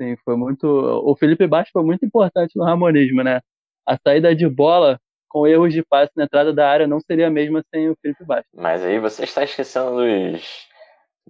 Sim, 0.00 0.16
foi 0.24 0.36
muito. 0.36 0.66
O 0.66 1.14
Felipe 1.14 1.46
Bastos 1.46 1.72
foi 1.72 1.84
muito 1.84 2.04
importante 2.04 2.56
no 2.56 2.64
Ramonismo, 2.64 3.22
né? 3.22 3.40
A 3.86 3.96
saída 3.96 4.34
de 4.34 4.48
bola 4.48 5.00
com 5.28 5.46
erros 5.46 5.72
de 5.72 5.82
passe 5.84 6.12
na 6.16 6.24
entrada 6.24 6.52
da 6.52 6.68
área 6.68 6.86
não 6.86 7.00
seria 7.00 7.28
a 7.28 7.30
mesma 7.30 7.64
sem 7.72 7.88
o 7.88 7.96
Felipe 8.02 8.24
Bastos. 8.24 8.50
Mas 8.52 8.82
aí 8.82 8.98
você 8.98 9.24
está 9.24 9.44
esquecendo 9.44 9.96
dos, 9.96 10.66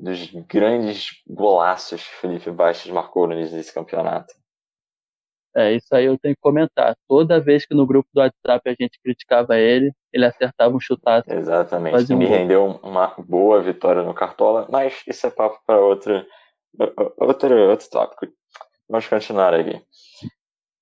dos 0.01 0.27
grandes 0.47 1.23
golaços 1.27 2.03
que 2.03 2.15
Felipe 2.17 2.51
Bastos 2.51 2.91
marcou 2.91 3.27
no 3.27 3.35
início 3.35 3.57
desse 3.57 3.73
campeonato. 3.73 4.33
É, 5.55 5.73
isso 5.73 5.93
aí 5.93 6.05
eu 6.05 6.17
tenho 6.17 6.35
que 6.35 6.41
comentar. 6.41 6.97
Toda 7.09 7.41
vez 7.41 7.67
que 7.67 7.75
no 7.75 7.87
grupo 7.87 8.09
do 8.15 8.21
WhatsApp 8.21 8.71
a 8.71 8.77
gente 8.81 9.01
criticava 9.03 9.59
ele, 9.59 9.93
ele 10.13 10.25
acertava 10.25 10.75
um 10.75 10.81
chutaço. 10.81 11.31
Exatamente. 11.31 12.13
Um 12.13 12.17
me 12.17 12.27
gol. 12.27 12.37
rendeu 12.37 12.81
uma 12.83 13.15
boa 13.19 13.61
vitória 13.61 14.03
no 14.03 14.15
Cartola, 14.15 14.67
mas 14.71 15.03
isso 15.07 15.27
é 15.27 15.31
papo 15.31 15.61
para 15.67 15.79
outro, 15.81 16.25
outro, 17.19 17.69
outro 17.69 17.91
tópico. 17.91 18.33
Vamos 18.89 19.07
continuar 19.09 19.53
aqui. 19.53 19.83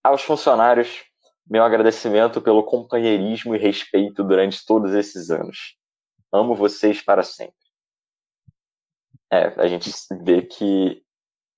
Aos 0.04 0.22
funcionários, 0.22 1.02
meu 1.48 1.64
agradecimento 1.64 2.40
pelo 2.40 2.62
companheirismo 2.62 3.54
e 3.54 3.58
respeito 3.58 4.22
durante 4.22 4.64
todos 4.66 4.92
esses 4.92 5.30
anos. 5.30 5.76
Amo 6.30 6.54
vocês 6.54 7.02
para 7.02 7.22
sempre. 7.22 7.57
É, 9.30 9.46
a 9.60 9.66
gente 9.66 9.90
vê 10.22 10.42
que 10.42 11.02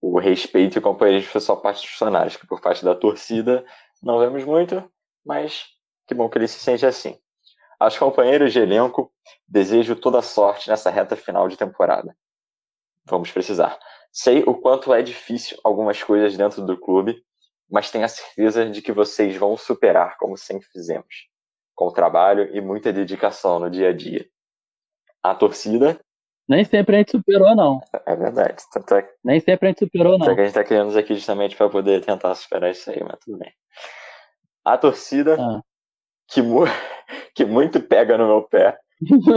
o 0.01 0.19
respeito 0.19 0.77
e 0.77 0.79
o 0.79 0.83
companheirismo 0.83 1.31
foi 1.31 1.41
só 1.41 1.55
parte 1.55 1.83
dos 1.83 1.91
funcionários, 1.91 2.37
que 2.37 2.47
por 2.47 2.61
parte 2.61 2.85
da 2.85 2.95
torcida 2.95 3.65
não 4.03 4.19
vemos 4.19 4.45
muito, 4.45 4.91
mas 5.25 5.67
que 6.07 6.15
bom 6.15 6.29
que 6.29 6.39
ele 6.39 6.49
se 6.49 6.59
sente 6.59 6.87
assim. 6.87 7.19
Aos 7.79 7.97
companheiros 7.97 8.53
de 8.53 8.59
elenco, 8.59 9.13
desejo 9.47 9.95
toda 9.97 10.21
sorte 10.23 10.69
nessa 10.69 10.91
reta 10.91 11.17
final 11.17 11.49
de 11.49 11.57
temporada. 11.57 12.17
Vamos 13.07 13.31
precisar. 13.31 13.79
Sei 14.13 14.43
o 14.43 14.55
quanto 14.55 14.93
é 14.93 15.03
difícil 15.03 15.59
algumas 15.63 16.03
coisas 16.03 16.37
dentro 16.37 16.65
do 16.65 16.79
clube, 16.79 17.23
mas 17.71 17.91
tenho 17.91 18.05
a 18.05 18.09
certeza 18.09 18.69
de 18.69 18.83
que 18.83 18.93
vocês 18.93 19.37
vão 19.37 19.57
superar 19.57 20.17
como 20.19 20.37
sempre 20.37 20.67
fizemos, 20.69 21.29
com 21.75 21.93
trabalho 21.93 22.55
e 22.55 22.61
muita 22.61 22.93
dedicação 22.93 23.61
no 23.61 23.71
dia 23.71 23.91
a 23.91 23.93
dia. 23.93 24.29
A 25.23 25.35
torcida, 25.35 26.05
Nem 26.51 26.65
sempre 26.65 26.97
a 26.97 26.99
gente 26.99 27.13
superou, 27.13 27.55
não. 27.55 27.81
é 28.05 28.17
verdade, 28.17 28.57
tanto 28.73 28.93
é, 28.97 29.09
Nem 29.23 29.39
sempre 29.39 29.69
a 29.69 29.71
gente 29.71 29.79
superou, 29.79 30.19
tanto 30.19 30.25
é 30.25 30.29
não. 30.31 30.35
que 30.35 30.41
a 30.41 30.45
gente 30.45 30.51
está 30.51 30.65
criando 30.65 30.89
isso 30.91 30.99
aqui 30.99 31.15
justamente 31.15 31.57
para 31.57 31.69
poder 31.71 32.05
tentar 32.05 32.35
superar 32.35 32.73
isso 32.73 32.91
aí, 32.91 33.01
mas 33.05 33.21
tudo 33.25 33.39
bem. 33.39 33.53
A 34.65 34.77
torcida, 34.77 35.37
Ah. 35.41 35.61
que, 36.29 36.43
mu 36.43 36.65
que 37.37 37.45
muito 37.45 37.81
pega 37.81 38.19
no 38.19 38.27
meu 38.27 38.43
pé 38.43 38.77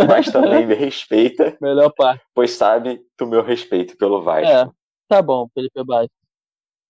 mas 0.08 0.32
também 0.32 0.65
me 0.65 0.73
respeita, 0.73 1.56
Melhor 1.62 1.91
parte. 1.95 2.21
pois 2.34 2.52
sabe 2.52 2.99
do 3.17 3.28
meu 3.28 3.43
respeito 3.43 3.95
pelo 3.95 4.21
Vasco. 4.23 4.52
É, 4.52 4.67
tá 5.08 5.21
bom, 5.21 5.47
Felipe 5.54 5.84
Bastos. 5.86 6.17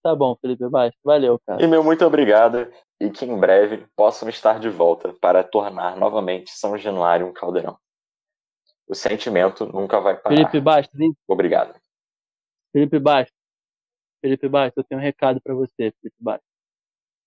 Tá 0.01 0.15
bom, 0.15 0.35
Felipe 0.41 0.67
Bastos. 0.69 0.99
Valeu, 1.03 1.37
cara. 1.45 1.61
E 1.61 1.67
meu 1.67 1.83
muito 1.83 2.03
obrigado, 2.05 2.67
e 2.99 3.09
que 3.09 3.25
em 3.25 3.37
breve 3.37 3.85
possam 3.95 4.27
estar 4.29 4.57
de 4.59 4.69
volta 4.69 5.13
para 5.21 5.43
tornar 5.43 5.97
novamente 5.97 6.49
São 6.51 6.77
Januário 6.77 7.27
um 7.27 7.33
caldeirão. 7.33 7.77
O 8.87 8.95
sentimento 8.95 9.65
nunca 9.65 9.99
vai 9.99 10.15
parar. 10.15 10.35
Felipe 10.35 10.59
Bastos, 10.59 10.99
hein? 10.99 11.13
Obrigado. 11.27 11.73
Felipe 12.71 12.99
Bastos. 12.99 13.35
Felipe 14.21 14.47
Bastos, 14.47 14.77
eu 14.77 14.83
tenho 14.83 14.99
um 14.99 15.03
recado 15.03 15.39
pra 15.41 15.53
você, 15.53 15.91
Felipe 16.01 16.17
Bastos. 16.19 16.47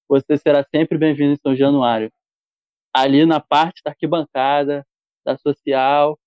Você 0.08 0.36
será 0.38 0.64
sempre 0.74 0.96
bem-vindo 0.96 1.32
em 1.32 1.38
São 1.42 1.54
Januário. 1.56 2.10
Ali 2.94 3.26
na 3.26 3.40
parte 3.40 3.82
da 3.84 3.90
arquibancada, 3.90 4.86
da 5.24 5.36
social, 5.36 6.18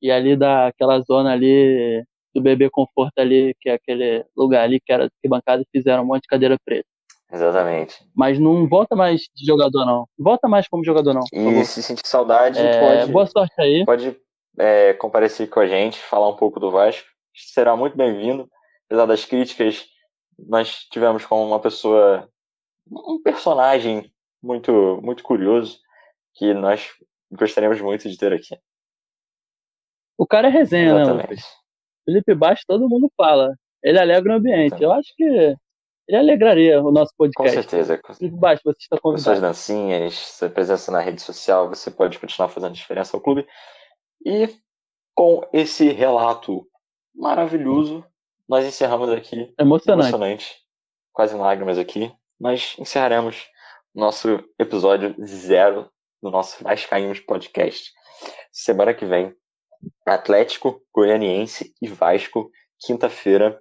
e 0.00 0.10
ali 0.10 0.36
daquela 0.36 1.00
zona 1.00 1.32
ali 1.32 2.04
do 2.34 2.40
bebê 2.40 2.68
conforto 2.70 3.18
ali, 3.18 3.54
que 3.60 3.70
é 3.70 3.74
aquele 3.74 4.24
lugar 4.36 4.64
ali 4.64 4.80
que 4.80 4.92
era 4.92 5.04
arquibancada 5.04 5.62
e 5.62 5.66
fizeram 5.70 6.02
um 6.02 6.06
monte 6.06 6.22
de 6.22 6.28
cadeira 6.28 6.56
preta. 6.64 6.86
Exatamente. 7.32 8.06
Mas 8.14 8.38
não 8.38 8.68
volta 8.68 8.94
mais 8.94 9.22
de 9.34 9.46
jogador, 9.46 9.84
não. 9.84 10.06
Volta 10.18 10.46
mais 10.46 10.68
como 10.68 10.84
jogador, 10.84 11.14
não. 11.14 11.24
E 11.32 11.64
se 11.64 11.82
sentir 11.82 12.06
saudade, 12.06 12.58
É, 12.60 12.80
pode, 13.00 13.12
boa 13.12 13.26
sorte 13.26 13.54
aí. 13.60 13.84
pode 13.84 14.16
é, 14.58 14.94
comparecer 14.94 15.48
com 15.48 15.60
a 15.60 15.66
gente, 15.66 15.98
falar 15.98 16.28
um 16.28 16.36
pouco 16.36 16.60
do 16.60 16.70
Vasco. 16.70 17.08
Será 17.34 17.76
muito 17.76 17.96
bem-vindo. 17.96 18.48
Apesar 18.86 19.06
das 19.06 19.24
críticas, 19.24 19.86
nós 20.38 20.84
tivemos 20.90 21.24
como 21.24 21.44
uma 21.44 21.60
pessoa, 21.60 22.28
um 22.90 23.20
personagem 23.22 24.12
muito, 24.42 25.00
muito 25.02 25.22
curioso, 25.22 25.78
que 26.34 26.52
nós 26.52 26.90
gostaríamos 27.32 27.80
muito 27.80 28.08
de 28.08 28.16
ter 28.16 28.32
aqui. 28.32 28.56
O 30.18 30.26
cara 30.26 30.48
é 30.48 30.50
resenha, 30.50 30.94
né, 30.94 31.04
Lucas? 31.04 31.40
Felipe 32.04 32.34
Bastos, 32.34 32.66
todo 32.66 32.88
mundo 32.88 33.10
fala. 33.16 33.54
Ele 33.82 33.98
alegra 33.98 34.32
o 34.32 34.36
ambiente. 34.36 34.74
Exatamente. 34.74 34.84
Eu 34.84 34.92
acho 34.92 35.14
que 35.16 35.56
ele 36.06 36.16
alegraria 36.16 36.82
o 36.82 36.92
nosso 36.92 37.12
Com 37.16 37.24
podcast. 37.24 37.52
certeza. 37.54 37.98
Com 37.98 38.14
Felipe 38.14 38.36
Bastos, 38.36 38.62
você 38.62 38.78
está 38.82 38.98
com 39.00 39.10
suas 39.10 39.24
convidado. 39.24 39.46
dancinhas, 39.46 40.14
sua 40.14 40.50
presença 40.50 40.92
na 40.92 41.00
rede 41.00 41.22
social, 41.22 41.68
você 41.68 41.90
pode 41.90 42.18
continuar 42.18 42.48
fazendo 42.48 42.74
diferença 42.74 43.16
ao 43.16 43.20
clube. 43.20 43.46
E 44.24 44.48
com 45.14 45.46
esse 45.52 45.90
relato 45.92 46.66
maravilhoso, 47.14 48.04
nós 48.48 48.64
encerramos 48.64 49.10
aqui 49.10 49.54
Emocionante. 49.58 50.08
emocionante, 50.08 50.56
quase 51.12 51.34
lágrimas 51.36 51.78
aqui, 51.78 52.12
mas 52.40 52.74
encerraremos 52.78 53.46
nosso 53.94 54.42
episódio 54.58 55.14
zero 55.24 55.90
do 56.22 56.30
nosso 56.30 56.62
Vascaímos 56.64 57.20
Podcast. 57.20 57.92
Semana 58.50 58.94
que 58.94 59.04
vem, 59.04 59.34
Atlético, 60.06 60.82
Goianiense 60.92 61.74
e 61.80 61.86
Vasco, 61.86 62.50
quinta-feira, 62.80 63.60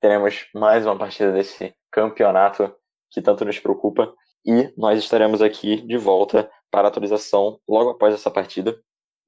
teremos 0.00 0.46
mais 0.54 0.84
uma 0.84 0.98
partida 0.98 1.32
desse 1.32 1.74
campeonato 1.90 2.74
que 3.10 3.22
tanto 3.22 3.44
nos 3.44 3.58
preocupa 3.58 4.14
e 4.44 4.72
nós 4.76 4.98
estaremos 4.98 5.40
aqui 5.40 5.80
de 5.80 5.96
volta 5.96 6.50
para 6.70 6.88
a 6.88 6.90
atualização 6.90 7.58
logo 7.66 7.90
após 7.90 8.12
essa 8.12 8.30
partida. 8.30 8.78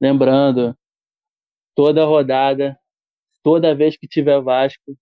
Lembrando, 0.01 0.77
toda 1.75 2.05
rodada, 2.05 2.79
toda 3.43 3.75
vez 3.75 3.97
que 3.97 4.07
tiver 4.07 4.41
Vasco, 4.41 4.97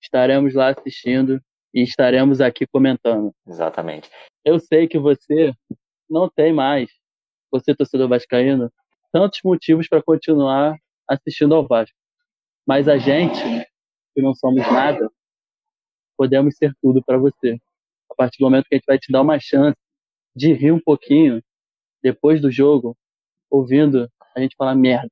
estaremos 0.00 0.54
lá 0.54 0.68
assistindo 0.68 1.40
e 1.74 1.82
estaremos 1.82 2.40
aqui 2.40 2.66
comentando. 2.66 3.34
Exatamente. 3.46 4.10
Eu 4.44 4.58
sei 4.58 4.88
que 4.88 4.98
você 4.98 5.52
não 6.08 6.28
tem 6.28 6.52
mais, 6.52 6.90
você 7.50 7.74
torcedor 7.74 8.08
vascaíno, 8.08 8.70
tantos 9.12 9.40
motivos 9.44 9.88
para 9.88 10.02
continuar 10.02 10.76
assistindo 11.08 11.54
ao 11.54 11.66
Vasco. 11.66 11.96
Mas 12.66 12.88
a 12.88 12.96
gente, 12.96 13.42
que 14.14 14.22
não 14.22 14.34
somos 14.34 14.62
nada, 14.62 15.10
podemos 16.16 16.56
ser 16.56 16.74
tudo 16.80 17.02
para 17.02 17.18
você. 17.18 17.58
A 18.10 18.14
partir 18.14 18.38
do 18.38 18.44
momento 18.44 18.66
que 18.68 18.74
a 18.74 18.78
gente 18.78 18.86
vai 18.86 18.98
te 18.98 19.10
dar 19.10 19.22
uma 19.22 19.38
chance 19.40 19.76
de 20.34 20.52
rir 20.52 20.72
um 20.72 20.80
pouquinho 20.80 21.42
depois 22.02 22.40
do 22.40 22.50
jogo, 22.50 22.96
ouvindo 23.50 24.10
a 24.34 24.40
gente 24.40 24.56
falar 24.56 24.74
merda. 24.74 25.08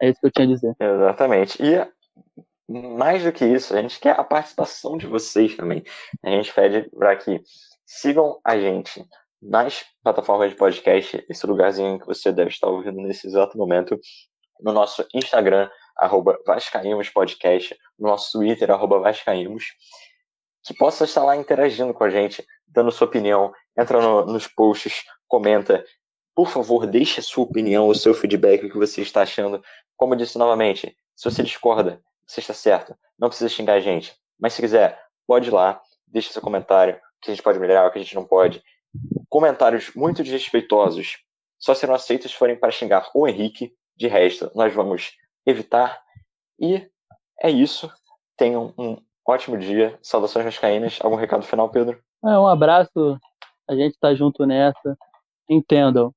É 0.00 0.08
isso 0.08 0.20
que 0.20 0.26
eu 0.26 0.32
tinha 0.32 0.46
a 0.46 0.50
dizer. 0.50 0.76
Exatamente. 0.78 1.58
E 1.62 1.86
mais 2.68 3.22
do 3.22 3.32
que 3.32 3.44
isso, 3.44 3.76
a 3.76 3.82
gente 3.82 4.00
quer 4.00 4.18
a 4.18 4.24
participação 4.24 4.96
de 4.96 5.06
vocês 5.06 5.56
também. 5.56 5.84
A 6.22 6.30
gente 6.30 6.52
pede 6.52 6.88
para 6.90 7.16
que 7.16 7.42
sigam 7.86 8.40
a 8.44 8.58
gente 8.58 9.04
nas 9.40 9.84
plataformas 10.02 10.50
de 10.50 10.56
podcast, 10.56 11.24
esse 11.28 11.46
lugarzinho 11.46 11.98
que 12.00 12.06
você 12.06 12.32
deve 12.32 12.50
estar 12.50 12.66
ouvindo 12.68 13.00
nesse 13.02 13.26
exato 13.26 13.58
momento, 13.58 13.98
no 14.60 14.72
nosso 14.72 15.06
Instagram, 15.14 15.68
arroba 15.98 16.38
Vascaímos 16.46 17.10
Podcast, 17.10 17.76
no 17.98 18.08
nosso 18.08 18.32
Twitter, 18.38 18.70
arroba 18.70 19.00
Vascaímos, 19.00 19.66
que 20.64 20.74
possa 20.74 21.04
estar 21.04 21.22
lá 21.22 21.36
interagindo 21.36 21.92
com 21.92 22.04
a 22.04 22.10
gente, 22.10 22.44
dando 22.66 22.90
sua 22.90 23.06
opinião, 23.06 23.52
entra 23.78 24.00
no- 24.00 24.24
nos 24.24 24.46
posts, 24.48 25.04
comenta. 25.28 25.84
Por 26.34 26.48
favor, 26.48 26.86
deixe 26.86 27.20
a 27.20 27.22
sua 27.22 27.44
opinião, 27.44 27.88
o 27.88 27.94
seu 27.94 28.12
feedback, 28.12 28.64
o 28.64 28.70
que 28.70 28.78
você 28.78 29.02
está 29.02 29.22
achando. 29.22 29.62
Como 29.96 30.14
eu 30.14 30.18
disse 30.18 30.36
novamente, 30.36 30.96
se 31.14 31.30
você 31.30 31.42
discorda, 31.42 32.02
você 32.26 32.40
está 32.40 32.52
certo. 32.52 32.96
Não 33.18 33.28
precisa 33.28 33.48
xingar 33.48 33.74
a 33.74 33.80
gente. 33.80 34.14
Mas 34.38 34.52
se 34.54 34.60
quiser, 34.60 35.00
pode 35.26 35.48
ir 35.48 35.52
lá, 35.52 35.80
deixa 36.06 36.32
seu 36.32 36.42
comentário, 36.42 36.94
o 36.94 37.20
que 37.20 37.30
a 37.30 37.34
gente 37.34 37.42
pode 37.42 37.58
melhorar, 37.58 37.86
o 37.86 37.90
que 37.90 37.98
a 37.98 38.02
gente 38.02 38.14
não 38.14 38.24
pode. 38.24 38.62
Comentários 39.28 39.94
muito 39.94 40.22
desrespeitosos 40.22 41.18
só 41.58 41.74
serão 41.74 41.94
aceitos 41.94 42.30
se 42.30 42.36
forem 42.36 42.56
para 42.56 42.70
xingar 42.70 43.10
o 43.14 43.26
Henrique. 43.26 43.72
De 43.96 44.08
resto, 44.08 44.50
nós 44.54 44.74
vamos 44.74 45.12
evitar. 45.46 46.02
E 46.58 46.86
é 47.40 47.48
isso. 47.48 47.90
Tenham 48.36 48.74
um 48.76 48.96
ótimo 49.26 49.56
dia. 49.56 49.98
Saudações 50.02 50.44
vascaínas. 50.44 50.98
Algum 51.00 51.16
recado 51.16 51.44
final, 51.44 51.70
Pedro? 51.70 52.02
É, 52.24 52.38
um 52.38 52.46
abraço, 52.46 53.18
a 53.68 53.74
gente 53.74 53.98
tá 53.98 54.14
junto 54.14 54.44
nessa. 54.44 54.98
Entendam, 55.48 56.12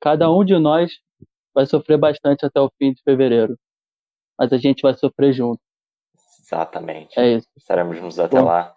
cada 0.00 0.30
um 0.30 0.44
de 0.44 0.58
nós 0.58 0.92
vai 1.54 1.66
sofrer 1.66 1.98
bastante 1.98 2.44
até 2.46 2.60
o 2.60 2.70
fim 2.78 2.92
de 2.92 3.02
fevereiro. 3.02 3.58
Mas 4.38 4.52
a 4.52 4.58
gente 4.58 4.82
vai 4.82 4.94
sofrer 4.94 5.32
junto. 5.32 5.60
Exatamente. 6.40 7.18
É 7.18 7.36
isso. 7.36 7.48
Estaremos 7.56 7.96
juntos 7.96 8.18
até 8.18 8.38
Bom. 8.38 8.46
lá. 8.46 8.72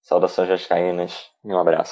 Saudações 0.00 0.48
vascaínas 0.48 1.30
e 1.44 1.52
um 1.52 1.58
abraço. 1.58 1.90